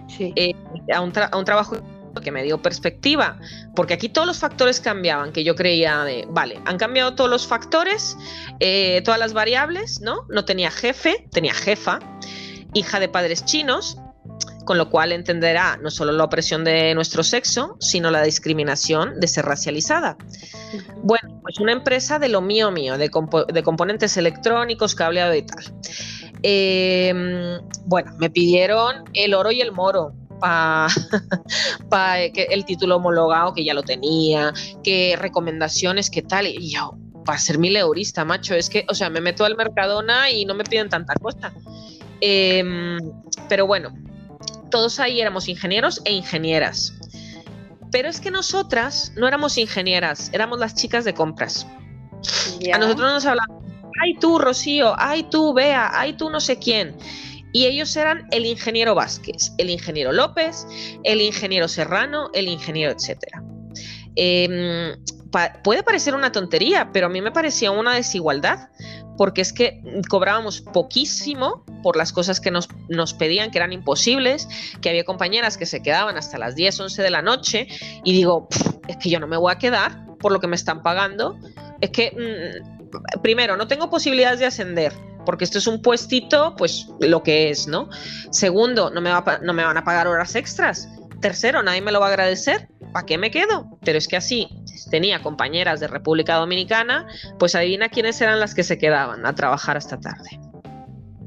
Sí. 0.09 0.33
eh, 0.37 0.55
a, 0.95 1.01
un 1.03 1.13
tra- 1.13 1.29
a 1.31 1.37
un 1.37 1.45
trabajo 1.45 1.77
que 2.23 2.33
me 2.33 2.43
dio 2.43 2.63
perspectiva, 2.63 3.39
porque 3.75 3.93
aquí 3.93 4.09
todos 4.09 4.27
los 4.27 4.39
factores 4.39 4.81
cambiaban, 4.81 5.33
que 5.33 5.45
yo 5.45 5.55
creía 5.55 6.03
de, 6.05 6.27
vale, 6.31 6.59
han 6.65 6.79
cambiado 6.79 7.15
todos 7.15 7.29
los 7.29 7.47
factores, 7.47 8.17
eh, 8.61 9.03
todas 9.05 9.21
las 9.21 9.35
variables, 9.35 10.01
¿no? 10.01 10.25
No 10.31 10.47
tenía 10.47 10.71
jefe, 10.71 11.29
tenía 11.31 11.53
jefa, 11.53 11.99
hija 12.73 13.01
de 13.01 13.09
padres 13.11 13.45
chinos, 13.45 13.99
con 14.67 14.77
lo 14.77 14.91
cual 14.91 15.13
entenderá 15.13 15.79
no 15.79 15.91
solo 15.91 16.13
la 16.13 16.25
opresión 16.25 16.63
de 16.65 16.95
nuestro 16.95 17.23
sexo, 17.23 17.77
sino 17.81 18.11
la 18.11 18.23
discriminación 18.23 19.19
de 19.19 19.29
ser 19.29 19.47
racializada. 19.47 20.19
Bueno, 21.03 21.41
pues 21.41 21.59
una 21.61 21.73
empresa 21.73 22.19
de 22.19 22.29
lo 22.29 22.43
mío 22.43 22.71
mío, 22.71 22.99
de, 22.99 23.11
compo- 23.11 23.47
de 23.47 23.63
componentes 23.63 24.17
electrónicos, 24.19 24.95
cableado 24.95 25.35
y 25.35 25.43
tal. 25.43 25.65
Eh, 26.43 27.15
bueno, 27.87 28.13
me 28.19 28.29
pidieron 28.29 29.05
el 29.15 29.33
oro 29.33 29.51
y 29.53 29.61
el 29.63 29.73
moro 29.73 30.13
para 30.39 30.89
el 32.35 32.65
título 32.67 32.97
homologado 32.97 33.55
que 33.55 33.65
ya 33.65 33.73
lo 33.73 33.83
tenía, 33.83 34.53
que 34.83 35.17
recomendaciones, 35.19 36.11
que 36.11 36.23
tal, 36.23 36.47
y 36.47 36.71
yo, 36.71 36.95
para 37.25 37.39
ser 37.39 37.59
mil 37.59 37.75
eurista, 37.77 38.25
macho, 38.25 38.55
es 38.55 38.69
que, 38.69 38.85
o 38.89 38.95
sea, 38.95 39.09
me 39.11 39.21
meto 39.21 39.45
al 39.45 39.57
Mercadona 39.57 40.31
y 40.31 40.45
no 40.45 40.55
me 40.55 40.65
piden 40.65 40.89
tanta 40.89 41.15
cosa. 41.15 41.53
Eh, 42.21 42.99
pero 43.49 43.67
bueno, 43.67 43.95
todos 44.71 45.01
ahí 45.01 45.21
éramos 45.21 45.49
ingenieros 45.49 46.01
e 46.05 46.13
ingenieras. 46.13 46.93
Pero 47.93 48.09
es 48.09 48.21
que 48.21 48.31
nosotras 48.31 49.13
no 49.17 49.27
éramos 49.29 49.57
ingenieras, 49.59 50.31
éramos 50.33 50.59
las 50.59 50.75
chicas 50.75 51.05
de 51.05 51.15
compras. 51.15 51.67
Ya. 52.61 52.77
A 52.77 52.79
nosotros 52.79 53.11
nos 53.13 53.25
hablaban, 53.27 53.59
ay 54.03 54.15
tú, 54.19 54.39
Rocío, 54.39 54.95
ay 54.99 55.25
tú, 55.31 55.55
Bea, 55.55 55.91
ay 55.93 56.15
tú, 56.15 56.29
no 56.31 56.41
sé 56.41 56.59
quién. 56.59 56.97
Y 57.53 57.65
ellos 57.67 57.97
eran 57.97 58.27
el 58.33 58.45
ingeniero 58.45 58.95
Vázquez, 58.95 59.53
el 59.57 59.71
ingeniero 59.71 60.13
López, 60.13 60.67
el 61.05 61.23
ingeniero 61.23 61.69
Serrano, 61.69 62.29
el 62.35 62.49
ingeniero, 62.49 62.93
etcétera. 62.93 63.43
Em, 64.17 64.97
pa- 65.31 65.53
puede 65.63 65.83
parecer 65.83 66.15
una 66.15 66.33
tontería, 66.33 66.91
pero 66.93 67.07
a 67.07 67.09
mí 67.09 67.21
me 67.23 67.31
parecía 67.33 67.71
una 67.71 67.95
desigualdad, 67.95 68.69
porque 69.17 69.41
es 69.41 69.53
que 69.53 69.83
cobrábamos 70.09 70.61
poquísimo 70.61 71.65
por 71.83 71.97
las 71.97 72.13
cosas 72.13 72.41
que 72.41 72.51
nos, 72.51 72.69
nos 72.89 73.15
pedían, 73.15 73.51
que 73.51 73.59
eran 73.59 73.73
imposibles, 73.73 74.49
que 74.81 74.89
había 74.91 75.05
compañeras 75.05 75.57
que 75.57 75.67
se 75.67 75.83
quedaban 75.83 76.17
hasta 76.17 76.39
las 76.39 76.55
10, 76.55 76.81
11 76.81 77.03
de 77.03 77.11
la 77.11 77.23
noche, 77.23 77.69
y 78.05 78.13
digo, 78.13 78.49
"Pff, 78.49 78.77
es 78.89 78.97
que 78.97 79.11
yo 79.11 79.21
no 79.21 79.27
me 79.27 79.37
voy 79.37 79.53
a 79.53 79.59
quedar 79.59 80.07
por 80.19 80.33
lo 80.33 80.41
que 80.41 80.47
me 80.47 80.57
están 80.57 80.83
pagando. 80.83 81.39
Es 81.81 81.91
que, 81.91 82.11
mm, 82.11 83.21
primero, 83.23 83.57
no 83.57 83.67
tengo 83.67 83.91
posibilidades 83.91 84.41
de 84.41 84.47
ascender, 84.47 84.93
porque 85.25 85.45
esto 85.45 85.59
es 85.59 85.67
un 85.67 85.83
puestito, 85.83 86.55
pues 86.57 86.89
lo 87.01 87.23
que 87.23 87.51
es, 87.51 87.67
¿no? 87.67 87.89
Segundo, 88.31 88.91
no 88.91 89.01
me, 89.01 89.11
va 89.11 89.39
no 89.43 89.53
me 89.53 89.65
van 89.65 89.77
a 89.77 89.85
pagar 89.85 90.07
horas 90.07 90.35
extras. 90.35 90.89
Tercero, 91.21 91.63
nadie 91.63 91.81
me 91.81 91.93
lo 91.93 92.01
va 92.01 92.07
a 92.07 92.11
agradecer. 92.11 92.69
¿Para 92.93 93.07
qué 93.07 93.19
me 93.19 93.31
quedo? 93.31 93.79
Pero 93.85 93.99
es 93.99 94.09
que 94.09 94.17
así 94.17 94.49
tenía 94.91 95.23
compañeras 95.23 95.81
de 95.81 95.89
República 95.89 96.37
Dominicana, 96.37 97.07
pues 97.39 97.55
adivina 97.55 97.89
quiénes 97.89 98.21
eran 98.21 98.41
las 98.41 98.55
que 98.55 98.63
se 98.63 98.79
quedaban 98.79 99.27
a 99.27 99.35
trabajar 99.35 99.77
hasta 99.77 99.99
tarde. 99.99 100.39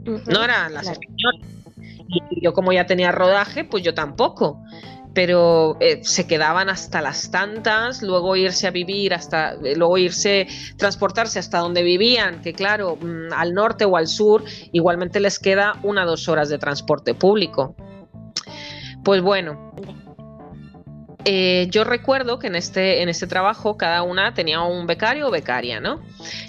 no 0.06 0.44
eran 0.44 0.74
las 0.74 0.88
españolas. 0.88 1.48
Y 2.08 2.44
yo 2.44 2.54
como 2.54 2.72
ya 2.72 2.86
tenía 2.86 3.12
rodaje, 3.12 3.64
pues 3.64 3.84
yo 3.84 3.94
tampoco. 3.94 4.64
Pero 5.14 5.78
eh, 5.80 6.04
se 6.04 6.28
quedaban 6.28 6.70
hasta 6.70 7.02
las 7.02 7.32
tantas, 7.32 8.04
luego 8.04 8.36
irse 8.36 8.68
a 8.68 8.72
vivir 8.72 9.14
hasta, 9.14 9.54
eh, 9.54 9.76
luego 9.76 9.98
irse, 9.98 10.48
transportarse 10.78 11.40
hasta 11.40 11.60
donde 11.60 11.82
vivían, 11.82 12.42
que 12.42 12.54
claro, 12.54 12.96
mm, 12.96 13.34
al 13.34 13.54
norte 13.54 13.86
o 13.86 13.98
al 13.98 14.08
sur, 14.08 14.44
igualmente 14.72 15.20
les 15.20 15.40
queda 15.40 15.74
una 15.82 16.04
o 16.04 16.08
dos 16.08 16.30
horas 16.30 16.50
de 16.50 16.60
transporte 16.60 17.16
público. 17.16 17.76
Pues 19.10 19.24
bueno, 19.24 19.74
eh, 21.26 21.66
yo 21.72 21.84
recuerdo 21.84 22.38
que 22.38 22.46
en 22.46 22.54
este, 22.54 23.02
en 23.02 23.10
este 23.10 23.26
trabajo 23.26 23.76
cada 23.76 24.04
una 24.04 24.36
tenía 24.36 24.62
un 24.62 24.86
becario 24.86 25.30
o 25.30 25.32
becaria, 25.32 25.80
¿no? 25.80 26.00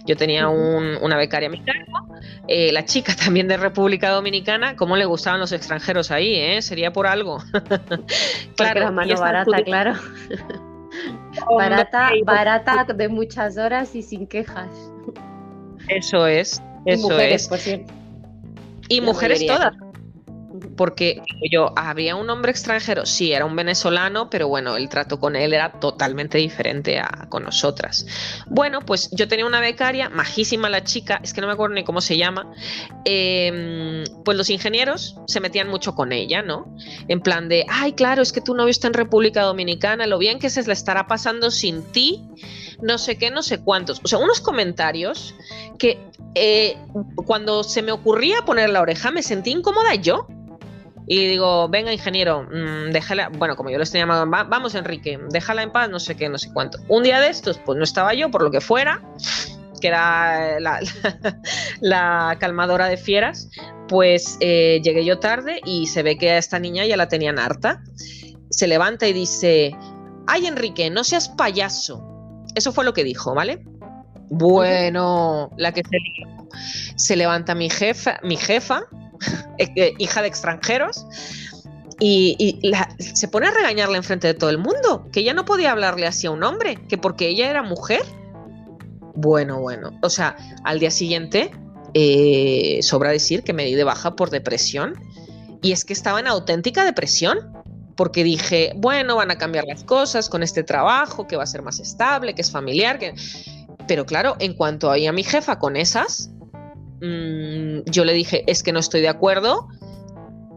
Yo 0.04 0.14
tenía 0.14 0.50
una 0.50 1.16
becaria 1.16 1.48
a 1.48 1.50
mi 1.50 1.64
cargo, 1.64 2.18
eh, 2.48 2.70
la 2.70 2.84
chica 2.84 3.16
también 3.24 3.48
de 3.48 3.56
República 3.56 4.10
Dominicana, 4.10 4.76
¿cómo 4.76 4.98
le 4.98 5.06
gustaban 5.06 5.40
los 5.40 5.52
extranjeros 5.52 6.10
ahí? 6.10 6.34
Eh? 6.34 6.60
Sería 6.60 6.92
por 6.92 7.06
algo. 7.06 7.38
claro, 8.56 8.80
era 8.80 8.90
mano 8.90 9.18
barata, 9.18 9.62
claro. 9.64 9.94
barata, 11.56 12.10
barata 12.26 12.84
de 12.84 13.08
muchas 13.08 13.56
horas 13.56 13.94
y 13.94 14.02
sin 14.02 14.26
quejas. 14.26 14.68
Eso 15.88 16.26
es, 16.26 16.62
eso 16.84 17.08
mujeres, 17.08 17.44
es. 17.44 17.48
Por 17.48 17.58
cierto. 17.58 17.90
Y 18.90 19.00
mujeres 19.00 19.46
todas 19.46 19.72
porque 20.76 21.22
yo, 21.50 21.72
¿había 21.76 22.16
un 22.16 22.28
hombre 22.30 22.50
extranjero? 22.50 23.06
Sí, 23.06 23.32
era 23.32 23.44
un 23.44 23.56
venezolano, 23.56 24.30
pero 24.30 24.48
bueno, 24.48 24.76
el 24.76 24.88
trato 24.88 25.18
con 25.20 25.36
él 25.36 25.52
era 25.52 25.72
totalmente 25.72 26.38
diferente 26.38 26.98
a 26.98 27.26
con 27.28 27.44
nosotras. 27.44 28.06
Bueno, 28.46 28.80
pues 28.80 29.10
yo 29.12 29.28
tenía 29.28 29.46
una 29.46 29.60
becaria, 29.60 30.08
majísima 30.08 30.68
la 30.68 30.84
chica, 30.84 31.20
es 31.22 31.32
que 31.32 31.40
no 31.40 31.46
me 31.46 31.52
acuerdo 31.52 31.74
ni 31.74 31.84
cómo 31.84 32.00
se 32.00 32.16
llama, 32.16 32.50
em, 33.04 34.04
pues 34.24 34.36
los 34.36 34.50
ingenieros 34.50 35.16
se 35.26 35.40
metían 35.40 35.68
mucho 35.68 35.94
con 35.94 36.12
ella, 36.12 36.42
¿no? 36.42 36.74
En 37.08 37.20
plan 37.20 37.48
de, 37.48 37.64
ay, 37.68 37.92
claro, 37.92 38.22
es 38.22 38.32
que 38.32 38.40
tu 38.40 38.54
novio 38.54 38.70
está 38.70 38.86
en 38.86 38.94
República 38.94 39.42
Dominicana, 39.42 40.06
lo 40.06 40.18
bien 40.18 40.38
que 40.38 40.50
se 40.50 40.62
le 40.62 40.72
estará 40.72 41.06
pasando 41.06 41.50
sin 41.50 41.82
ti, 41.92 42.22
no 42.82 42.98
sé 42.98 43.18
qué, 43.18 43.30
no 43.30 43.42
sé 43.42 43.60
cuántos. 43.60 44.00
O 44.02 44.08
sea, 44.08 44.18
unos 44.18 44.40
comentarios 44.40 45.34
que 45.78 45.98
eh, 46.34 46.76
cuando 47.26 47.62
se 47.64 47.82
me 47.82 47.92
ocurría 47.92 48.42
poner 48.42 48.70
la 48.70 48.80
oreja 48.80 49.10
me 49.10 49.22
sentí 49.22 49.50
incómoda 49.50 49.94
yo 49.96 50.26
y 51.12 51.26
digo, 51.26 51.68
venga 51.68 51.92
ingeniero, 51.92 52.44
mm, 52.44 52.92
déjala, 52.92 53.30
bueno, 53.30 53.56
como 53.56 53.68
yo 53.68 53.78
lo 53.78 53.82
estoy 53.82 53.98
llamando, 53.98 54.30
vamos 54.48 54.76
Enrique, 54.76 55.18
déjala 55.30 55.64
en 55.64 55.72
paz, 55.72 55.90
no 55.90 55.98
sé 55.98 56.16
qué, 56.16 56.28
no 56.28 56.38
sé 56.38 56.52
cuánto. 56.52 56.78
Un 56.86 57.02
día 57.02 57.18
de 57.18 57.30
estos, 57.30 57.58
pues 57.58 57.76
no 57.76 57.82
estaba 57.82 58.14
yo, 58.14 58.30
por 58.30 58.44
lo 58.44 58.52
que 58.52 58.60
fuera, 58.60 59.02
que 59.80 59.88
era 59.88 60.60
la, 61.80 62.36
calmadora 62.38 62.86
de 62.86 62.96
fieras, 62.96 63.50
pues 63.88 64.36
eh, 64.38 64.80
llegué 64.84 65.04
yo 65.04 65.18
tarde 65.18 65.60
y 65.64 65.88
se 65.88 66.04
ve 66.04 66.16
que 66.16 66.30
a 66.30 66.38
esta 66.38 66.60
niña 66.60 66.86
ya 66.86 66.96
la 66.96 67.08
tenían 67.08 67.40
harta. 67.40 67.82
Se 68.50 68.68
levanta 68.68 69.08
y 69.08 69.12
dice, 69.12 69.76
ay 70.28 70.46
Enrique, 70.46 70.90
no 70.90 71.02
seas 71.02 71.28
payaso. 71.28 72.06
Eso 72.54 72.70
fue 72.70 72.84
lo 72.84 72.94
que 72.94 73.02
dijo, 73.02 73.34
¿vale? 73.34 73.64
Bueno, 74.28 75.50
la 75.56 75.72
que 75.72 75.82
se, 75.82 75.98
se 76.94 77.16
levanta 77.16 77.56
mi 77.56 77.68
jefa, 77.68 78.20
mi 78.22 78.36
jefa, 78.36 78.84
hija 79.98 80.22
de 80.22 80.28
extranjeros, 80.28 81.06
y, 82.00 82.72
se 82.98 83.28
pone 83.28 83.46
a 83.48 83.50
regañarle 83.50 83.98
enfrente 83.98 84.26
de 84.26 84.34
todo 84.34 84.50
el 84.50 84.58
mundo, 84.58 85.06
que 85.12 85.20
ella 85.20 85.34
no 85.34 85.44
podía 85.44 85.72
hablarle 85.72 86.06
así 86.06 86.26
a 86.26 86.30
un 86.30 86.42
hombre, 86.42 86.78
que 86.88 86.96
porque 86.96 87.28
ella 87.28 87.50
era 87.50 87.62
mujer. 87.62 88.02
Bueno, 89.14 89.60
bueno, 89.60 89.90
o 90.02 90.08
sea, 90.08 90.36
al 90.64 90.80
día 90.80 90.90
siguiente, 90.90 91.50
eh, 91.92 92.80
sobra 92.82 93.10
decir 93.10 93.42
que 93.42 93.52
me 93.52 93.64
di 93.66 93.74
de 93.74 93.84
baja 93.84 94.16
por 94.16 94.30
depresión, 94.30 94.94
y 95.62 95.72
es 95.72 95.84
que 95.84 95.92
estaba 95.92 96.20
en 96.20 96.26
auténtica 96.26 96.84
depresión, 96.84 97.52
porque 97.96 98.24
dije, 98.24 98.72
bueno, 98.76 99.16
van 99.16 99.30
a 99.30 99.36
cambiar 99.36 99.66
las 99.66 99.84
cosas 99.84 100.30
con 100.30 100.42
este 100.42 100.62
trabajo, 100.62 101.26
que 101.26 101.36
va 101.36 101.42
a 101.42 101.46
ser 101.46 101.60
más 101.60 101.80
estable, 101.80 102.34
que 102.34 102.40
es 102.40 102.50
familiar, 102.50 102.98
que... 102.98 103.14
Pero 103.86 104.06
claro, 104.06 104.36
en 104.38 104.54
cuanto 104.54 104.90
a 104.90 104.96
mi 105.12 105.22
jefa 105.24 105.58
con 105.58 105.76
esas, 105.76 106.30
Mm, 107.00 107.80
yo 107.86 108.04
le 108.04 108.12
dije, 108.12 108.44
es 108.46 108.62
que 108.62 108.72
no 108.72 108.80
estoy 108.80 109.00
de 109.00 109.08
acuerdo. 109.08 109.68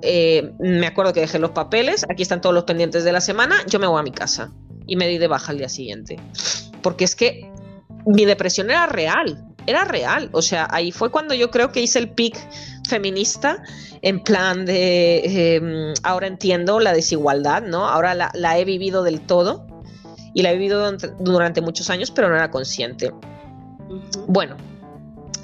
Eh, 0.01 0.51
me 0.59 0.87
acuerdo 0.87 1.13
que 1.13 1.21
dejé 1.21 1.39
los 1.39 1.51
papeles, 1.51 2.05
aquí 2.09 2.23
están 2.23 2.41
todos 2.41 2.53
los 2.53 2.65
pendientes 2.65 3.05
de 3.05 3.13
la 3.13 3.21
semana, 3.21 3.55
yo 3.67 3.79
me 3.79 3.87
voy 3.87 3.99
a 3.99 4.03
mi 4.03 4.11
casa. 4.11 4.51
Y 4.85 4.97
me 4.97 5.07
di 5.07 5.17
de 5.17 5.27
baja 5.27 5.51
al 5.51 5.57
día 5.57 5.69
siguiente. 5.69 6.17
Porque 6.81 7.05
es 7.05 7.15
que 7.15 7.49
mi 8.05 8.25
depresión 8.25 8.69
era 8.69 8.85
real, 8.85 9.45
era 9.65 9.85
real. 9.85 10.29
O 10.33 10.41
sea, 10.41 10.67
ahí 10.71 10.91
fue 10.91 11.09
cuando 11.09 11.33
yo 11.33 11.49
creo 11.51 11.71
que 11.71 11.81
hice 11.81 11.99
el 11.99 12.09
pic 12.09 12.37
feminista 12.87 13.63
en 14.01 14.21
plan 14.21 14.65
de, 14.65 15.55
em, 15.55 15.93
ahora 16.03 16.27
entiendo 16.27 16.81
la 16.81 16.91
desigualdad, 16.91 17.63
¿no? 17.63 17.87
Ahora 17.87 18.13
la, 18.13 18.59
he 18.59 18.65
vivido 18.65 19.03
del 19.03 19.21
todo 19.21 19.65
y 20.33 20.41
la 20.41 20.51
he 20.51 20.57
vivido 20.57 20.91
durante 21.19 21.61
muchos 21.61 21.89
años, 21.89 22.11
pero 22.11 22.27
no 22.27 22.35
era 22.35 22.51
consciente. 22.51 23.13
Bueno, 24.27 24.57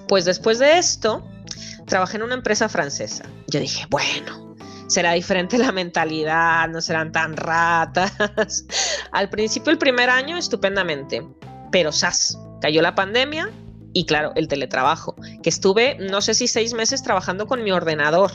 pues 0.09 0.25
después 0.25 0.57
de 0.57 0.79
esto, 0.79 1.23
trabajé 1.85 2.17
en 2.17 2.23
una 2.23 2.33
empresa 2.33 2.67
francesa. 2.67 3.23
Yo 3.47 3.59
dije, 3.59 3.85
bueno, 3.89 4.55
será 4.87 5.13
diferente 5.13 5.57
la 5.59 5.71
mentalidad, 5.71 6.67
no 6.67 6.81
serán 6.81 7.11
tan 7.11 7.37
ratas. 7.37 8.65
Al 9.11 9.29
principio, 9.29 9.71
el 9.71 9.77
primer 9.77 10.09
año, 10.09 10.35
estupendamente, 10.35 11.25
pero 11.71 11.91
¡sas! 11.91 12.37
Cayó 12.59 12.81
la 12.81 12.95
pandemia 12.95 13.51
y 13.93 14.05
claro, 14.05 14.31
el 14.35 14.47
teletrabajo, 14.47 15.15
que 15.43 15.49
estuve, 15.49 15.97
no 15.99 16.21
sé 16.21 16.33
si 16.33 16.47
seis 16.47 16.73
meses 16.73 17.03
trabajando 17.03 17.45
con 17.45 17.63
mi 17.63 17.71
ordenador. 17.71 18.31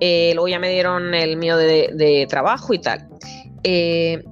Eh, 0.00 0.32
luego 0.34 0.48
ya 0.48 0.58
me 0.58 0.70
dieron 0.70 1.14
el 1.14 1.36
mío 1.36 1.56
de, 1.56 2.26
trabajo 2.28 2.74
y 2.74 2.80
tal. 2.80 3.08
Eh, 3.62 4.24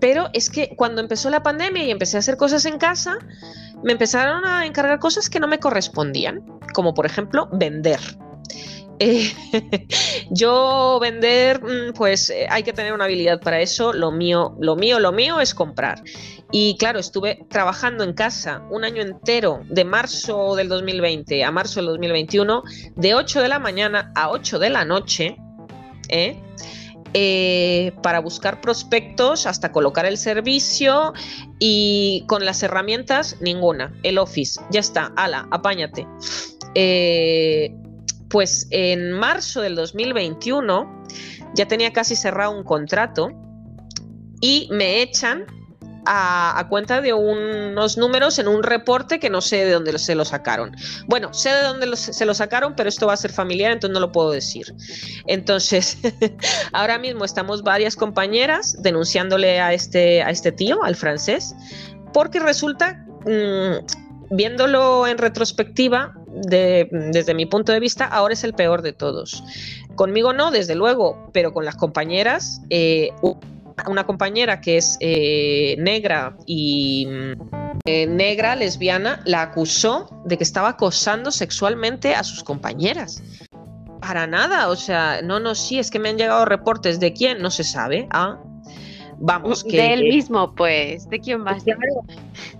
pero 0.00 0.30
es 0.32 0.50
que 0.50 0.74
cuando 0.76 1.00
empezó 1.00 1.30
la 1.30 1.42
pandemia 1.42 1.84
y 1.84 1.90
empecé 1.90 2.16
a 2.16 2.20
hacer 2.20 2.36
cosas 2.36 2.64
en 2.66 2.78
casa, 2.78 3.18
me 3.82 3.92
empezaron 3.92 4.44
a 4.44 4.66
encargar 4.66 4.98
cosas 4.98 5.30
que 5.30 5.40
no 5.40 5.48
me 5.48 5.58
correspondían, 5.58 6.42
como 6.72 6.94
por 6.94 7.06
ejemplo 7.06 7.48
vender. 7.52 8.00
Eh, 9.00 9.32
yo 10.30 10.98
vender, 11.00 11.62
mm, 11.62 11.92
pues 11.94 12.30
eh, 12.30 12.46
hay 12.50 12.62
que 12.62 12.72
tener 12.72 12.92
una 12.92 13.04
habilidad 13.04 13.40
para 13.40 13.60
eso. 13.60 13.92
Lo 13.92 14.10
mío, 14.10 14.56
lo 14.60 14.76
mío, 14.76 14.98
lo 14.98 15.12
mío 15.12 15.40
es 15.40 15.54
comprar. 15.54 16.02
Y 16.50 16.76
claro, 16.78 16.98
estuve 16.98 17.46
trabajando 17.48 18.04
en 18.04 18.14
casa 18.14 18.62
un 18.70 18.84
año 18.84 19.02
entero, 19.02 19.60
de 19.68 19.84
marzo 19.84 20.56
del 20.56 20.68
2020 20.68 21.44
a 21.44 21.50
marzo 21.50 21.80
del 21.80 21.86
2021, 21.86 22.62
de 22.96 23.14
8 23.14 23.42
de 23.42 23.48
la 23.48 23.58
mañana 23.58 24.12
a 24.14 24.30
8 24.30 24.58
de 24.58 24.70
la 24.70 24.84
noche. 24.84 25.36
¿eh? 26.08 26.40
Eh, 27.20 27.90
para 28.00 28.20
buscar 28.20 28.60
prospectos 28.60 29.46
hasta 29.46 29.72
colocar 29.72 30.06
el 30.06 30.18
servicio 30.18 31.12
y 31.58 32.22
con 32.28 32.44
las 32.44 32.62
herramientas 32.62 33.38
ninguna. 33.40 33.92
El 34.04 34.18
Office, 34.18 34.60
ya 34.70 34.78
está, 34.78 35.12
ala, 35.16 35.48
apáñate. 35.50 36.06
Eh, 36.76 37.74
pues 38.28 38.68
en 38.70 39.10
marzo 39.10 39.62
del 39.62 39.74
2021 39.74 41.04
ya 41.56 41.66
tenía 41.66 41.92
casi 41.92 42.14
cerrado 42.14 42.56
un 42.56 42.62
contrato 42.62 43.30
y 44.40 44.68
me 44.70 45.02
echan 45.02 45.44
a, 46.10 46.66
cuenta 46.68 47.00
de 47.00 47.12
unos 47.12 47.98
números 47.98 48.38
en 48.38 48.48
un 48.48 48.62
reporte 48.62 49.20
que 49.20 49.28
no 49.28 49.40
sé 49.40 49.64
de 49.64 49.72
dónde 49.72 49.98
se 49.98 50.14
lo 50.14 50.24
sacaron. 50.24 50.74
Bueno, 51.06 51.34
sé 51.34 51.50
de 51.50 51.62
dónde 51.62 51.96
se 51.96 52.24
lo 52.24 52.34
sacaron, 52.34 52.74
pero 52.74 52.88
esto 52.88 53.06
va 53.06 53.12
a 53.12 53.16
ser 53.16 53.30
familiar, 53.30 53.72
entonces 53.72 53.92
no 53.92 54.00
lo 54.00 54.10
puedo 54.10 54.30
decir. 54.30 54.74
Entonces, 55.26 55.98
ahora 56.72 56.98
mismo 56.98 57.24
estamos 57.24 57.62
varias 57.62 57.94
compañeras 57.94 58.80
denunciándole 58.82 59.60
a 59.60 59.74
este, 59.74 60.22
a 60.22 60.30
este 60.30 60.50
tío, 60.50 60.82
al 60.82 60.96
francés, 60.96 61.54
porque 62.14 62.40
resulta, 62.40 63.04
mm, 63.26 64.34
viéndolo 64.34 65.06
en 65.06 65.18
retrospectiva, 65.18 66.14
desde 66.30 67.34
mi 67.34 67.46
punto 67.46 67.72
de 67.72 67.80
vista, 67.80 68.04
ahora 68.04 68.34
es 68.34 68.44
el 68.44 68.54
peor 68.54 68.82
de 68.82 68.92
todos. 68.92 69.42
Conmigo 69.94 70.32
no, 70.32 70.50
desde 70.50 70.74
luego, 70.74 71.30
pero 71.32 71.52
con 71.52 71.64
las 71.64 71.74
compañeras, 71.74 72.62
eh, 72.70 73.10
una 73.86 74.04
compañera 74.04 74.60
que 74.60 74.76
es 74.76 74.96
eh, 75.00 75.76
negra 75.78 76.36
y 76.46 77.06
eh, 77.84 78.06
negra, 78.06 78.56
lesbiana, 78.56 79.20
la 79.24 79.42
acusó 79.42 80.22
de 80.24 80.36
que 80.36 80.44
estaba 80.44 80.70
acosando 80.70 81.30
sexualmente 81.30 82.14
a 82.14 82.24
sus 82.24 82.42
compañeras. 82.42 83.22
Para 84.00 84.26
nada, 84.26 84.68
o 84.68 84.76
sea, 84.76 85.22
no, 85.22 85.40
no, 85.40 85.54
sí, 85.54 85.78
es 85.78 85.90
que 85.90 85.98
me 85.98 86.08
han 86.08 86.18
llegado 86.18 86.44
reportes 86.44 87.00
de 87.00 87.12
quién, 87.12 87.40
no 87.40 87.50
se 87.50 87.64
sabe. 87.64 88.08
Ah, 88.10 88.38
vamos, 89.20 89.64
que... 89.64 89.76
De 89.76 89.92
él 89.94 90.02
mismo, 90.04 90.54
pues, 90.54 91.08
¿de 91.08 91.20
quién 91.20 91.42
más? 91.42 91.64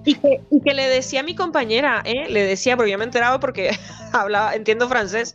Y 0.04 0.14
que, 0.14 0.40
y 0.50 0.60
que, 0.60 0.74
le 0.74 0.88
decía 0.88 1.20
a 1.20 1.22
mi 1.22 1.34
compañera, 1.34 2.02
¿eh? 2.04 2.28
le 2.28 2.42
decía, 2.42 2.76
porque 2.76 2.92
yo 2.92 2.98
me 2.98 3.04
enteraba 3.04 3.40
porque 3.40 3.70
hablaba, 4.12 4.54
entiendo 4.54 4.88
francés, 4.88 5.34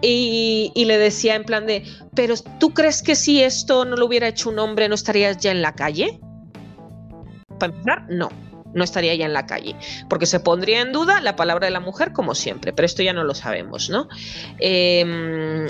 y, 0.00 0.72
y, 0.74 0.84
le 0.84 0.98
decía 0.98 1.34
en 1.34 1.44
plan 1.44 1.66
de, 1.66 1.84
pero 2.14 2.34
¿tú 2.58 2.74
crees 2.74 3.02
que 3.02 3.14
si 3.14 3.42
esto 3.42 3.84
no 3.84 3.96
lo 3.96 4.06
hubiera 4.06 4.28
hecho 4.28 4.50
un 4.50 4.58
hombre 4.58 4.88
no 4.88 4.94
estarías 4.94 5.38
ya 5.38 5.50
en 5.50 5.62
la 5.62 5.74
calle? 5.74 6.20
Para 7.58 7.72
empezar, 7.72 8.06
no. 8.08 8.30
no 8.74 8.84
estaría 8.84 9.14
ya 9.14 9.26
en 9.26 9.32
la 9.32 9.46
calle, 9.46 9.76
porque 10.08 10.26
se 10.26 10.40
pondría 10.40 10.80
en 10.80 10.92
duda 10.92 11.20
la 11.20 11.36
palabra 11.36 11.66
de 11.66 11.72
la 11.72 11.80
mujer 11.80 12.12
como 12.12 12.34
siempre, 12.34 12.72
pero 12.72 12.86
esto 12.86 13.02
ya 13.02 13.12
no 13.12 13.24
lo 13.24 13.34
sabemos, 13.34 13.90
¿no? 13.90 14.08
Em, 14.58 15.66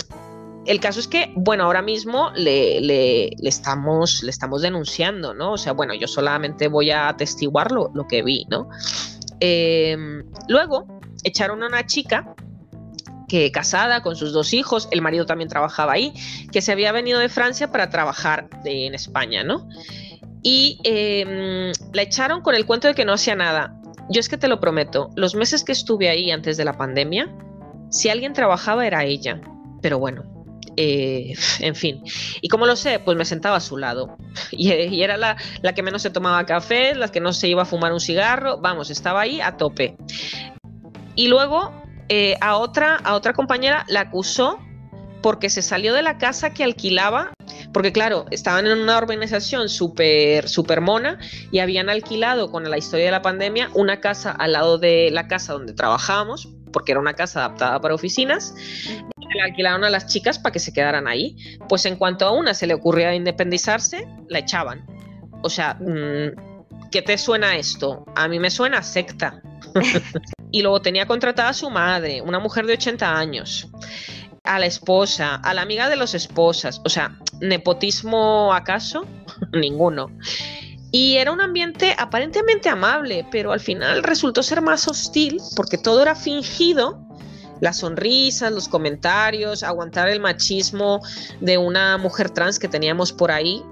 el 0.70 0.78
caso 0.78 1.00
es 1.00 1.08
que, 1.08 1.32
bueno, 1.34 1.64
ahora 1.64 1.82
mismo 1.82 2.30
le, 2.36 3.34
estamos, 3.42 4.22
le 4.22 4.30
estamos 4.30 4.62
denunciando, 4.62 5.34
¿no? 5.34 5.54
O 5.54 5.58
sea, 5.58 5.72
bueno, 5.72 5.94
yo 5.94 6.06
solamente 6.06 6.68
voy 6.68 6.92
a 6.92 7.08
atestiguar 7.08 7.72
lo, 7.72 7.90
que 8.08 8.22
vi, 8.22 8.46
¿no? 8.48 8.68
Em, 9.40 10.24
luego 10.46 10.86
echaron 11.24 11.64
a 11.64 11.66
una 11.66 11.86
chica 11.86 12.36
que 13.26 13.50
casada 13.50 14.00
con 14.04 14.14
sus 14.14 14.32
dos 14.32 14.54
hijos, 14.54 14.88
el 14.92 15.02
marido 15.02 15.26
también 15.26 15.48
trabajaba 15.50 15.94
ahí, 15.94 16.14
que 16.52 16.62
se 16.62 16.70
había 16.70 16.92
venido 16.92 17.18
de 17.18 17.28
Francia 17.28 17.72
para 17.72 17.90
trabajar 17.90 18.48
en 18.64 18.94
España, 18.94 19.42
¿no? 19.42 19.68
Y 20.44 20.78
em, 20.84 21.72
la 21.92 22.02
echaron 22.02 22.42
con 22.42 22.54
el 22.54 22.64
cuento 22.64 22.86
de 22.86 22.94
que 22.94 23.04
no 23.04 23.14
hacía 23.14 23.34
nada. 23.34 23.74
Yo 24.08 24.20
es 24.20 24.28
que 24.28 24.38
te 24.38 24.46
lo 24.46 24.60
prometo, 24.60 25.10
los 25.16 25.34
meses 25.34 25.64
que 25.64 25.72
estuve 25.72 26.08
ahí 26.08 26.30
antes 26.30 26.56
de 26.56 26.64
la 26.64 26.78
pandemia, 26.78 27.28
si 27.90 28.08
alguien 28.08 28.34
trabajaba 28.34 28.86
era 28.86 29.02
ella, 29.04 29.40
pero 29.82 29.98
bueno, 29.98 30.29
eh, 30.76 31.34
en 31.60 31.74
fin. 31.74 32.02
¿Y 32.40 32.48
como 32.48 32.66
lo 32.66 32.76
sé? 32.76 32.98
Pues 32.98 33.16
me 33.16 33.24
sentaba 33.24 33.56
a 33.56 33.60
su 33.60 33.76
lado. 33.76 34.16
Y, 34.52 35.02
era 35.02 35.16
la, 35.16 35.36
la, 35.62 35.74
que 35.74 35.82
menos 35.82 36.02
se 36.02 36.10
tomaba 36.10 36.44
café, 36.44 36.94
la 36.94 37.08
que 37.08 37.20
no 37.20 37.32
se 37.32 37.48
iba 37.48 37.62
a 37.62 37.66
fumar 37.66 37.92
un 37.92 38.00
cigarro. 38.00 38.58
Vamos, 38.58 38.90
estaba 38.90 39.22
ahí 39.22 39.40
a 39.40 39.56
tope. 39.56 39.96
Y 41.14 41.28
luego 41.28 41.72
eh, 42.08 42.36
a, 42.40 42.56
otra, 42.56 42.96
a 42.96 43.14
otra 43.14 43.32
compañera 43.32 43.84
la 43.88 44.00
acusó 44.00 44.58
porque 45.22 45.50
se 45.50 45.62
salió 45.62 45.94
de 45.94 46.02
la 46.02 46.18
casa 46.18 46.50
que 46.50 46.64
alquilaba, 46.64 47.32
porque 47.72 47.92
claro, 47.92 48.26
estaban 48.30 48.66
en 48.66 48.78
una 48.78 48.98
organización 48.98 49.68
súper 49.68 50.48
super 50.48 50.80
mona 50.80 51.18
y 51.52 51.58
habían 51.58 51.88
alquilado 51.88 52.50
con 52.50 52.68
la 52.68 52.78
historia 52.78 53.04
de 53.06 53.10
la 53.10 53.22
pandemia 53.22 53.70
una 53.74 54.00
casa 54.00 54.32
al 54.32 54.52
lado 54.52 54.78
de 54.78 55.10
la 55.12 55.28
casa 55.28 55.52
donde 55.52 55.72
trabajábamos, 55.72 56.48
porque 56.72 56.92
era 56.92 57.00
una 57.00 57.14
casa 57.14 57.40
adaptada 57.40 57.80
para 57.80 57.94
oficinas, 57.94 58.54
le 59.34 59.42
alquilaron 59.42 59.84
a 59.84 59.90
las 59.90 60.06
chicas 60.06 60.38
para 60.38 60.52
que 60.52 60.58
se 60.58 60.72
quedaran 60.72 61.06
ahí. 61.06 61.36
Pues 61.68 61.84
en 61.86 61.96
cuanto 61.96 62.26
a 62.26 62.32
una 62.32 62.54
se 62.54 62.66
le 62.66 62.74
ocurría 62.74 63.14
independizarse, 63.14 64.06
la 64.28 64.38
echaban. 64.40 64.86
O 65.42 65.50
sea, 65.50 65.74
mm, 65.74 66.90
¿qué 66.90 67.02
te 67.02 67.16
suena 67.18 67.56
esto? 67.56 68.04
A 68.14 68.28
mí 68.28 68.38
me 68.38 68.50
suena 68.50 68.82
secta. 68.82 69.42
y 70.50 70.62
luego 70.62 70.80
tenía 70.82 71.06
contratada 71.06 71.50
a 71.50 71.54
su 71.54 71.70
madre, 71.70 72.22
una 72.22 72.40
mujer 72.40 72.66
de 72.66 72.74
80 72.74 73.16
años, 73.16 73.68
a 74.42 74.58
la 74.58 74.66
esposa, 74.66 75.36
a 75.36 75.54
la 75.54 75.62
amiga 75.62 75.88
de 75.88 75.96
las 75.96 76.14
esposas. 76.14 76.80
O 76.84 76.88
sea, 76.88 77.18
¿nepotismo 77.40 78.52
acaso? 78.52 79.06
Ninguno. 79.52 80.10
Y 80.92 81.16
era 81.16 81.32
un 81.32 81.40
ambiente 81.40 81.94
aparentemente 81.96 82.68
amable, 82.68 83.26
pero 83.30 83.52
al 83.52 83.60
final 83.60 84.02
resultó 84.02 84.42
ser 84.42 84.60
más 84.60 84.88
hostil 84.88 85.40
porque 85.54 85.78
todo 85.78 86.02
era 86.02 86.14
fingido. 86.14 86.98
Las 87.60 87.78
sonrisas, 87.78 88.50
los 88.52 88.68
comentarios, 88.68 89.62
aguantar 89.62 90.08
el 90.08 90.18
machismo 90.18 91.00
de 91.40 91.58
una 91.58 91.98
mujer 91.98 92.30
trans 92.30 92.58
que 92.58 92.68
teníamos 92.68 93.12
por 93.12 93.30
ahí, 93.30 93.62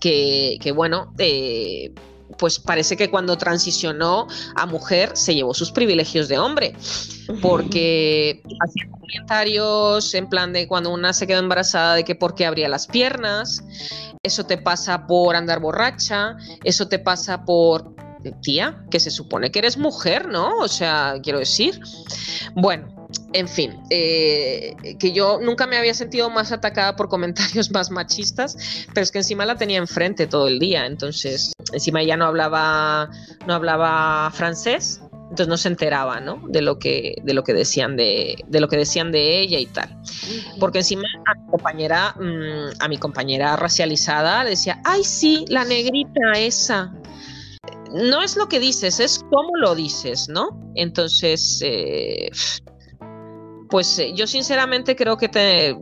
que, 0.00 0.72
bueno, 0.74 1.14
eh, 1.18 1.94
pues 2.38 2.58
parece 2.58 2.96
que 2.96 3.08
cuando 3.08 3.38
transicionó 3.38 4.26
a 4.56 4.66
mujer 4.66 5.12
se 5.14 5.34
llevó 5.34 5.54
sus 5.54 5.70
privilegios 5.70 6.28
de 6.28 6.38
hombre, 6.38 6.74
porque 7.40 8.42
hacía 8.60 8.90
comentarios 8.90 10.14
en 10.14 10.28
plan 10.28 10.52
de 10.52 10.66
cuando 10.66 10.90
una 10.90 11.12
se 11.12 11.26
quedó 11.26 11.38
embarazada 11.38 11.94
de 11.94 12.04
que 12.04 12.16
por 12.16 12.34
qué 12.34 12.46
abría 12.46 12.68
las 12.68 12.88
piernas, 12.88 13.62
eso 14.24 14.46
te 14.46 14.56
pasa 14.56 15.08
por 15.08 15.34
andar 15.34 15.58
borracha, 15.58 16.36
eso 16.62 16.86
te 16.86 17.00
pasa 17.00 17.44
por 17.44 17.96
tía, 18.40 18.84
que 18.88 19.00
se 19.00 19.10
supone 19.10 19.50
que 19.50 19.58
eres 19.58 19.76
mujer, 19.76 20.28
¿no? 20.28 20.58
O 20.58 20.68
sea, 20.68 21.16
quiero 21.20 21.40
decir, 21.40 21.80
bueno, 22.54 23.08
en 23.32 23.48
fin, 23.48 23.80
eh, 23.90 24.76
que 25.00 25.10
yo 25.10 25.40
nunca 25.42 25.66
me 25.66 25.76
había 25.76 25.92
sentido 25.92 26.30
más 26.30 26.52
atacada 26.52 26.94
por 26.94 27.08
comentarios 27.08 27.72
más 27.72 27.90
machistas, 27.90 28.86
pero 28.94 29.02
es 29.02 29.10
que 29.10 29.18
encima 29.18 29.44
la 29.44 29.56
tenía 29.56 29.78
enfrente 29.78 30.28
todo 30.28 30.46
el 30.46 30.60
día, 30.60 30.86
entonces 30.86 31.52
encima 31.72 32.00
ella 32.00 32.16
no 32.16 32.26
hablaba, 32.26 33.10
no 33.48 33.54
hablaba 33.54 34.30
francés, 34.30 35.00
entonces 35.32 35.48
no 35.48 35.56
se 35.56 35.68
enteraba, 35.68 36.20
¿no? 36.20 36.42
De 36.46 36.60
lo 36.60 36.78
que, 36.78 37.14
de 37.22 37.32
lo 37.32 37.42
que 37.42 37.54
decían 37.54 37.96
de, 37.96 38.36
de 38.46 38.60
lo 38.60 38.68
que 38.68 38.76
decían 38.76 39.12
de 39.12 39.40
ella 39.40 39.58
y 39.58 39.64
tal, 39.64 39.96
porque 40.60 40.80
encima 40.80 41.04
a 41.24 41.40
mi 41.40 41.50
compañera, 41.50 42.14
mm, 42.20 42.74
a 42.78 42.88
mi 42.88 42.98
compañera 42.98 43.56
racializada 43.56 44.44
decía, 44.44 44.82
ay 44.84 45.02
sí, 45.04 45.46
la 45.48 45.64
negrita 45.64 46.32
esa, 46.36 46.92
no 47.94 48.22
es 48.22 48.36
lo 48.36 48.46
que 48.46 48.60
dices, 48.60 49.00
es 49.00 49.24
cómo 49.30 49.56
lo 49.56 49.74
dices, 49.74 50.28
¿no? 50.28 50.50
Entonces, 50.74 51.62
eh, 51.64 52.30
pues 53.70 53.98
eh, 53.98 54.12
yo 54.14 54.26
sinceramente 54.26 54.94
creo 54.94 55.16
que 55.16 55.30
te, 55.30 55.74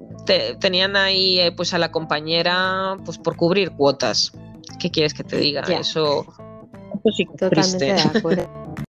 tenían 0.60 0.94
ahí 0.94 1.40
eh, 1.40 1.50
pues 1.50 1.74
a 1.74 1.78
la 1.78 1.90
compañera 1.90 2.96
pues 3.04 3.18
por 3.18 3.34
cubrir 3.34 3.72
cuotas. 3.72 4.30
¿Qué 4.78 4.92
quieres 4.92 5.12
que 5.12 5.24
te 5.24 5.38
diga? 5.38 5.62
Eso, 5.62 6.24
sí 7.16 7.26
de 7.80 8.00
acuerdo. 8.00 8.48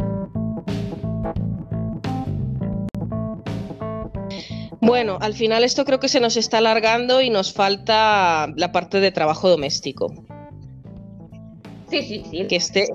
Bueno, 4.82 5.18
al 5.22 5.34
final 5.34 5.64
esto 5.64 5.86
creo 5.86 6.00
que 6.00 6.08
se 6.08 6.20
nos 6.20 6.38
está 6.38 6.60
alargando 6.60 7.22
y 7.22 7.30
nos 7.30 7.54
falta 7.54 8.48
la 8.56 8.72
parte 8.72 9.00
de 9.00 9.12
trabajo 9.12 9.50
doméstico. 9.50 10.14
Sí, 11.90 12.04
sí, 12.04 12.24
sí. 12.30 12.48
Que 12.48 12.56
esté 12.56 12.88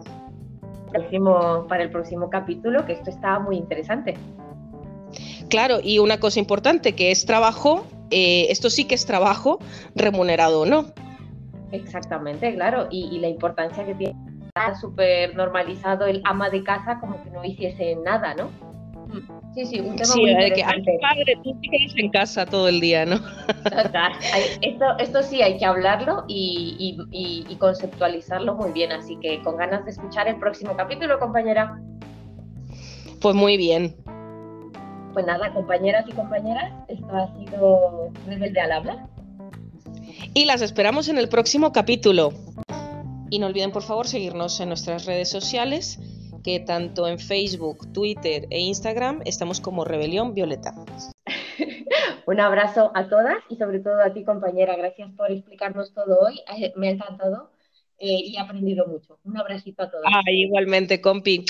para 1.68 1.82
el 1.82 1.91
próximo 1.91 2.30
capítulo, 2.30 2.87
que 2.87 2.93
esto 2.93 3.11
está 3.11 3.39
muy 3.39 3.57
interesante. 3.57 4.14
Claro, 5.49 5.78
y 5.82 5.99
una 5.99 6.18
cosa 6.18 6.39
importante, 6.39 6.95
que 6.95 7.11
es 7.11 7.26
trabajo, 7.26 7.85
eh, 8.11 8.47
esto 8.51 8.70
sí 8.70 8.85
que 8.85 8.95
es 8.95 9.07
trabajo 9.07 9.59
remunerado 9.95 10.62
o 10.62 10.66
no. 10.66 10.87
Exactamente, 11.72 12.55
claro, 12.55 12.87
y, 12.91 13.18
la 13.18 13.28
importancia 13.28 13.85
que 13.85 13.95
tiene 13.95 14.14
está 14.47 14.74
súper 14.76 15.35
normalizado 15.35 16.07
el 16.07 16.22
ama 16.24 16.49
de 16.49 16.62
casa 16.62 17.01
como 17.01 17.22
que 17.22 17.30
no 17.30 17.45
hiciese 17.45 17.97
nada, 17.97 18.35
¿no? 18.35 18.51
Sí, 19.55 19.66
sí, 19.66 19.80
un 19.80 19.94
tema 19.94 20.12
sí, 20.12 20.20
muy 20.20 20.30
interesante. 20.30 20.92
Que, 20.92 20.98
padre, 21.00 21.38
tú 21.44 21.61
te 21.61 21.68
quedas 21.68 21.92
en 21.96 22.11
casa 22.11 22.46
todo 22.46 22.68
el 22.68 22.80
día, 22.80 23.07
¿no? 23.07 23.20
Esto, 24.61 24.84
esto 24.98 25.22
sí 25.22 25.42
hay 25.42 25.59
que 25.59 25.64
hablarlo 25.64 26.24
y, 26.26 26.96
y, 27.12 27.46
y 27.48 27.57
conceptualizarlo 27.57 28.55
muy 28.55 28.72
bien, 28.72 28.90
así 28.92 29.16
que 29.20 29.40
con 29.42 29.57
ganas 29.57 29.84
de 29.84 29.92
escuchar 29.92 30.26
el 30.28 30.36
próximo 30.36 30.76
capítulo, 30.76 31.18
compañera. 31.20 31.80
Pues 33.20 33.34
muy 33.34 33.57
bien, 33.57 33.94
pues 35.14 35.24
nada, 35.26 35.52
compañeras 35.55 36.05
y 36.09 36.12
compañeras, 36.12 36.72
esto 36.88 37.07
ha 37.12 37.32
sido 37.38 38.11
Rebelde 38.26 38.61
al 38.61 38.72
Habla. 38.72 39.09
Y 40.34 40.44
las 40.44 40.61
esperamos 40.61 41.09
en 41.09 41.18
el 41.18 41.28
próximo 41.28 41.72
capítulo. 41.72 42.32
Y 43.30 43.38
no 43.38 43.46
olviden 43.46 43.70
por 43.70 43.82
favor 43.82 44.09
seguirnos 44.09 44.59
en 44.61 44.68
nuestras 44.68 45.07
redes 45.07 45.30
sociales, 45.30 46.00
que 46.45 46.61
tanto 46.61 47.09
en 47.09 47.18
Facebook, 47.18 47.90
Twitter 47.92 48.47
e 48.51 48.61
Instagram 48.61 49.22
estamos 49.24 49.61
como 49.61 49.84
Rebelión 49.84 50.34
Violeta. 50.34 50.74
Un 52.26 52.40
abrazo 52.40 52.92
a 52.95 53.09
todas 53.09 53.38
y 53.49 53.57
sobre 53.57 53.80
todo 53.80 54.01
a 54.01 54.12
ti 54.12 54.24
compañera. 54.24 54.76
Gracias 54.76 55.11
por 55.16 55.32
explicarnos 55.32 55.92
todo 55.95 56.20
hoy. 56.20 56.40
Eh, 56.57 56.72
me 56.76 56.88
ha 56.88 56.90
encantado 56.92 57.51
eh, 57.99 58.20
y 58.24 58.36
he 58.36 58.38
aprendido 58.38 58.86
mucho. 58.86 59.18
Un 59.24 59.36
abracito 59.38 59.82
a 59.82 59.90
todas. 59.90 60.07
Ah, 60.07 60.30
igualmente, 60.30 61.01
compi. 61.01 61.45